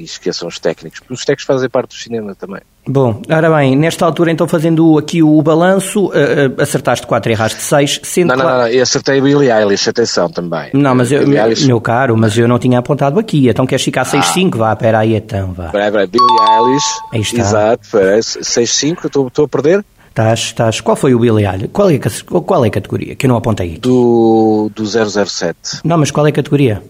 e 0.00 0.04
esqueçam 0.04 0.48
os 0.48 0.58
técnicos, 0.58 1.00
porque 1.00 1.14
os 1.14 1.24
técnicos 1.24 1.44
fazem 1.44 1.68
parte 1.68 1.88
do 1.88 1.94
cinema 1.94 2.34
também. 2.34 2.60
Bom, 2.86 3.20
ora 3.30 3.50
bem, 3.50 3.76
nesta 3.76 4.06
altura 4.06 4.32
então 4.32 4.48
fazendo 4.48 4.98
aqui 4.98 5.22
o 5.22 5.40
balanço, 5.42 6.06
uh, 6.06 6.08
uh, 6.08 6.62
acertaste 6.62 7.06
4 7.06 7.30
e 7.30 7.34
erraste 7.34 7.60
6, 7.60 8.00
sendo 8.02 8.28
Não, 8.28 8.36
não, 8.36 8.44
não, 8.44 8.68
eu 8.68 8.82
acertei 8.82 9.20
Billie 9.20 9.50
Eilish, 9.50 9.88
atenção 9.88 10.30
também. 10.30 10.70
Não, 10.72 10.94
mas 10.94 11.12
eu, 11.12 11.26
meu 11.66 11.80
caro, 11.80 12.16
mas 12.16 12.36
eu 12.36 12.48
não 12.48 12.58
tinha 12.58 12.78
apontado 12.78 13.18
aqui, 13.18 13.48
então 13.48 13.66
queres 13.66 13.84
ficar 13.84 14.04
6-5? 14.04 14.54
Ah. 14.54 14.58
Vá, 14.58 14.72
espera 14.72 14.98
aí 15.00 15.14
então, 15.14 15.52
vá. 15.52 15.68
Peraí, 15.68 15.90
peraí, 15.90 16.06
Billie 16.06 16.26
Eilish, 16.58 16.86
aí 17.12 17.20
está. 17.20 17.40
exato, 17.40 17.88
6-5, 17.88 19.06
estou 19.06 19.44
a 19.44 19.48
perder? 19.48 19.84
Estás, 20.08 20.40
estás. 20.40 20.80
Qual 20.80 20.96
foi 20.96 21.14
o 21.14 21.18
Billie 21.18 21.46
Eilish? 21.46 21.68
Qual 21.72 21.88
é, 21.88 21.94
a, 21.94 22.40
qual 22.40 22.64
é 22.64 22.68
a 22.68 22.70
categoria? 22.70 23.14
Que 23.14 23.26
eu 23.26 23.28
não 23.28 23.36
apontei 23.36 23.72
aqui. 23.72 23.80
Do, 23.80 24.70
do 24.74 24.84
007. 24.84 25.80
Não, 25.84 25.96
mas 25.96 26.10
qual 26.10 26.26
é 26.26 26.30
a 26.30 26.32
categoria? 26.32 26.82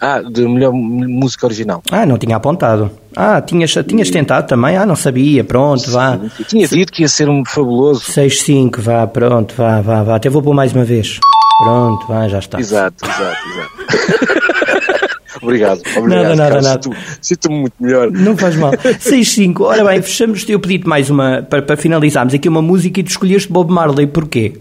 Ah, 0.00 0.20
de 0.20 0.46
melhor 0.46 0.72
música 0.72 1.46
original. 1.46 1.82
Ah, 1.90 2.04
não 2.04 2.18
tinha 2.18 2.36
apontado. 2.36 2.90
Ah, 3.16 3.40
tinhas, 3.40 3.72
tinhas 3.86 4.10
tentado 4.10 4.46
também? 4.46 4.76
Ah, 4.76 4.84
não 4.84 4.96
sabia, 4.96 5.44
pronto, 5.44 5.90
vá. 5.90 6.18
Eu 6.38 6.44
tinha 6.44 6.66
dito 6.66 6.92
que 6.92 7.02
ia 7.02 7.08
ser 7.08 7.28
um 7.28 7.44
fabuloso. 7.44 8.02
6-5, 8.12 8.80
vá, 8.80 9.06
pronto, 9.06 9.54
vá, 9.56 9.80
vá, 9.80 10.02
vá. 10.02 10.16
Até 10.16 10.28
vou 10.28 10.42
pôr 10.42 10.54
mais 10.54 10.72
uma 10.72 10.84
vez. 10.84 11.20
Pronto, 11.62 12.06
vá, 12.06 12.28
já 12.28 12.40
está. 12.40 12.58
Exato, 12.58 13.04
exato, 13.04 13.36
exato. 13.48 15.14
obrigado, 15.40 15.80
obrigado. 15.96 16.36
Nada, 16.36 16.36
nada, 16.36 16.60
nada. 16.60 16.90
Sinto-me 17.20 17.60
muito 17.60 17.74
melhor. 17.78 18.10
Não 18.10 18.36
faz 18.36 18.56
mal. 18.56 18.72
6-5. 18.72 19.60
Ora 19.60 19.84
bem, 19.84 20.02
fechamos. 20.02 20.44
Eu 20.48 20.58
pedi-te 20.58 20.88
mais 20.88 21.08
uma, 21.08 21.42
para, 21.42 21.62
para 21.62 21.76
finalizarmos 21.76 22.34
aqui 22.34 22.48
uma 22.48 22.60
música 22.62 23.00
e 23.00 23.02
tu 23.04 23.10
escolheste 23.10 23.50
Bob 23.50 23.72
Marley. 23.72 24.06
Porquê? 24.06 24.54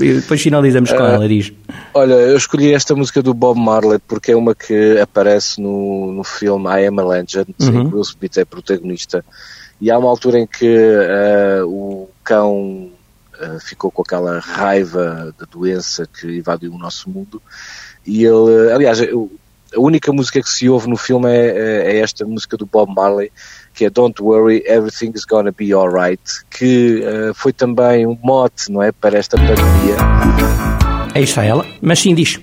Depois 0.00 0.40
finalizamos 0.40 0.90
com 0.90 0.98
uh, 0.98 1.06
ela, 1.06 1.28
diz. 1.28 1.52
Olha, 1.94 2.14
eu 2.14 2.36
escolhi 2.36 2.72
esta 2.72 2.94
música 2.94 3.22
do 3.22 3.34
Bob 3.34 3.58
Marley 3.58 3.98
porque 4.06 4.32
é 4.32 4.36
uma 4.36 4.54
que 4.54 4.98
aparece 4.98 5.60
no, 5.60 6.12
no 6.12 6.24
filme 6.24 6.66
I 6.68 6.86
Am 6.86 7.00
a 7.00 7.04
Legend, 7.04 7.54
uhum. 7.60 7.68
em 7.68 7.88
que 7.88 7.94
Will 7.94 8.02
Smith 8.02 8.36
é 8.38 8.44
protagonista. 8.44 9.24
E 9.80 9.90
há 9.90 9.98
uma 9.98 10.08
altura 10.08 10.38
em 10.38 10.46
que 10.46 10.66
uh, 10.66 11.66
o 11.66 12.08
cão 12.22 12.90
uh, 13.40 13.60
ficou 13.60 13.90
com 13.90 14.02
aquela 14.02 14.38
raiva 14.38 15.34
da 15.38 15.46
doença 15.50 16.06
que 16.06 16.38
invadiu 16.38 16.72
o 16.72 16.78
nosso 16.78 17.08
mundo. 17.08 17.40
E 18.06 18.24
ele, 18.24 18.72
aliás, 18.72 19.00
a 19.76 19.80
única 19.80 20.12
música 20.12 20.42
que 20.42 20.48
se 20.48 20.68
ouve 20.68 20.88
no 20.88 20.96
filme 20.96 21.28
é, 21.30 21.46
é, 21.46 21.92
é 21.92 21.98
esta 22.00 22.24
música 22.24 22.56
do 22.56 22.66
Bob 22.66 22.94
Marley 22.94 23.30
que 23.74 23.84
é 23.84 23.90
Don't 23.90 24.20
Worry, 24.22 24.62
Everything's 24.66 25.24
Gonna 25.24 25.52
Be 25.52 25.72
Alright, 25.72 26.20
que 26.50 27.02
uh, 27.02 27.34
foi 27.34 27.52
também 27.52 28.06
um 28.06 28.18
mote, 28.22 28.70
não 28.70 28.82
é, 28.82 28.92
para 28.92 29.18
esta 29.18 29.36
pandemia. 29.36 29.96
Aí 31.14 31.22
está 31.22 31.44
ela, 31.44 31.64
mas 31.80 32.00
sim 32.00 32.14
diz. 32.14 32.38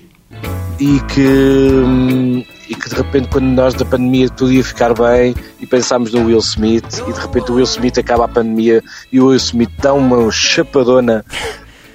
E 0.80 1.00
que, 1.00 1.20
hum, 1.20 2.44
e 2.68 2.74
que 2.74 2.88
de 2.88 2.94
repente, 2.94 3.28
quando 3.28 3.46
nós 3.46 3.74
da 3.74 3.84
pandemia 3.84 4.28
tudo 4.30 4.52
ia 4.52 4.64
ficar 4.64 4.94
bem 4.94 5.34
e 5.60 5.66
pensámos 5.66 6.12
no 6.12 6.26
Will 6.26 6.38
Smith, 6.38 7.02
e 7.06 7.12
de 7.12 7.20
repente 7.20 7.50
o 7.50 7.54
Will 7.54 7.64
Smith 7.64 7.98
acaba 7.98 8.24
a 8.24 8.28
pandemia 8.28 8.82
e 9.12 9.20
o 9.20 9.26
Will 9.26 9.36
Smith 9.36 9.70
dá 9.78 9.92
uma 9.92 10.30
chapadona 10.30 11.24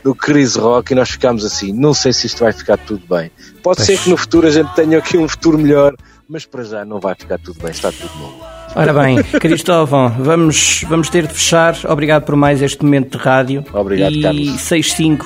do 0.04 0.14
Chris 0.14 0.56
Rock 0.56 0.92
e 0.92 0.96
nós 0.96 1.10
ficámos 1.10 1.46
assim, 1.46 1.72
não 1.72 1.94
sei 1.94 2.12
se 2.12 2.28
isto 2.28 2.44
vai 2.44 2.52
ficar 2.52 2.78
tudo 2.78 3.04
bem. 3.10 3.32
Pode 3.62 3.78
pois. 3.78 3.88
ser 3.88 3.98
que 3.98 4.10
no 4.10 4.18
futuro 4.18 4.48
a 4.48 4.52
gente 4.52 4.74
tenha 4.76 4.98
aqui 4.98 5.18
um 5.18 5.28
futuro 5.28 5.58
melhor, 5.58 5.96
mas 6.28 6.46
para 6.46 6.64
já 6.64 6.84
não 6.84 7.00
vai 7.00 7.16
ficar 7.16 7.40
tudo 7.40 7.62
bem, 7.62 7.72
está 7.72 7.92
tudo 7.92 8.12
novo. 8.20 8.44
Ora 8.76 8.94
bem, 8.94 9.24
Cristóvão, 9.40 10.10
vamos, 10.20 10.84
vamos 10.90 11.10
ter 11.10 11.28
de 11.28 11.34
fechar. 11.34 11.78
Obrigado 11.88 12.24
por 12.24 12.36
mais 12.36 12.62
este 12.62 12.84
momento 12.84 13.18
de 13.18 13.24
rádio. 13.24 13.64
Obrigado, 13.72 14.14
e 14.14 14.22
Carlos. 14.22 14.48
6-5. 14.58 15.26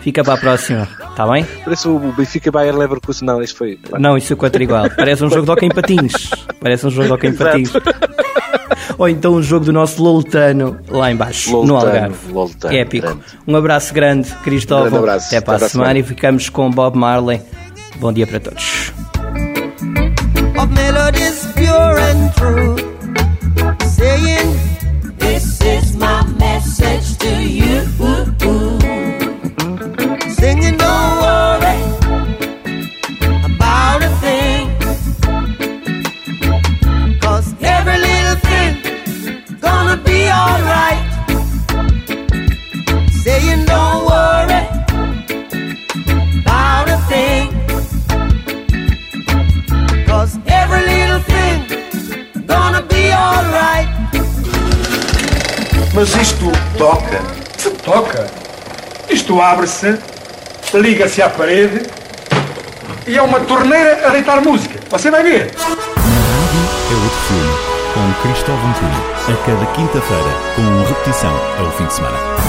Fica 0.00 0.22
para 0.22 0.34
a 0.34 0.36
próxima, 0.36 0.88
está 1.10 1.26
bem? 1.26 1.44
Parece 1.64 1.88
o 1.88 1.98
Benfica 1.98 2.52
Bayer 2.52 2.76
Leverkusen. 2.76 3.26
Não, 3.26 3.42
isto 3.42 3.58
foi. 3.58 3.76
Não, 3.98 4.16
isso 4.16 4.32
é 4.32 4.36
quatro 4.36 4.62
igual. 4.62 4.88
Parece 4.88 5.24
um 5.24 5.28
jogo 5.28 5.44
de 5.44 5.50
hockey 5.50 5.66
em 5.66 5.70
patins. 5.70 6.30
Parece 6.60 6.86
um 6.86 6.90
jogo 6.90 7.08
de 7.08 7.12
hockey 7.12 7.26
em 7.26 7.34
patins. 7.34 7.72
Ou 8.98 9.08
então 9.08 9.34
um 9.34 9.42
jogo 9.42 9.64
do 9.66 9.72
nosso 9.72 10.02
Loltano 10.02 10.78
lá 10.88 11.10
embaixo, 11.12 11.50
no 11.50 11.58
Loltano, 11.62 11.76
Algarve. 11.94 12.32
Loltano, 12.32 12.74
Épico. 12.74 13.06
grande. 13.06 13.22
Um 13.46 13.56
abraço 13.56 13.92
grande, 13.94 14.28
Cristóvão. 14.42 14.84
Grande 14.90 14.98
abraço. 14.98 15.26
Até 15.26 15.40
para 15.40 15.56
Até 15.56 15.56
a 15.56 15.58
para 15.58 15.66
a 15.66 15.68
semana 15.70 15.88
semana. 15.90 15.98
e 15.98 16.02
ficamos 16.02 16.48
com 16.48 16.70
Bob 16.70 16.96
Marley. 16.96 17.40
Bom 17.96 18.12
dia 18.12 18.26
para 18.26 18.40
todos. 18.40 18.92
of 20.58 20.72
melodies 20.72 21.46
pure 21.54 22.00
and 22.00 22.30
true, 22.34 22.76
saying, 23.86 24.56
This 25.18 25.60
is 25.60 25.94
my 25.96 26.22
message 26.38 27.16
to 27.18 27.28
you. 27.42 27.75
Mas 55.96 56.14
isto 56.14 56.52
toca. 56.76 57.22
Se 57.56 57.70
toca. 57.70 58.26
Isto 59.08 59.40
abre-se, 59.40 59.98
liga-se 60.74 61.22
à 61.22 61.30
parede 61.30 61.86
e 63.06 63.16
é 63.16 63.22
uma 63.22 63.40
torneira 63.40 64.06
a 64.06 64.10
deitar 64.10 64.42
música. 64.42 64.78
Você 64.90 65.10
vai 65.10 65.22
ver. 65.22 65.54
É 65.56 66.94
outro 66.94 67.18
filme, 67.28 67.56
com 67.94 68.28
Cristóvão 68.28 68.74
Cunha, 68.74 69.38
a 69.38 69.46
cada 69.46 69.66
quinta-feira, 69.72 70.30
com 70.54 70.84
repetição 70.86 71.32
ao 71.58 71.72
fim 71.72 71.86
de 71.86 71.94
semana. 71.94 72.45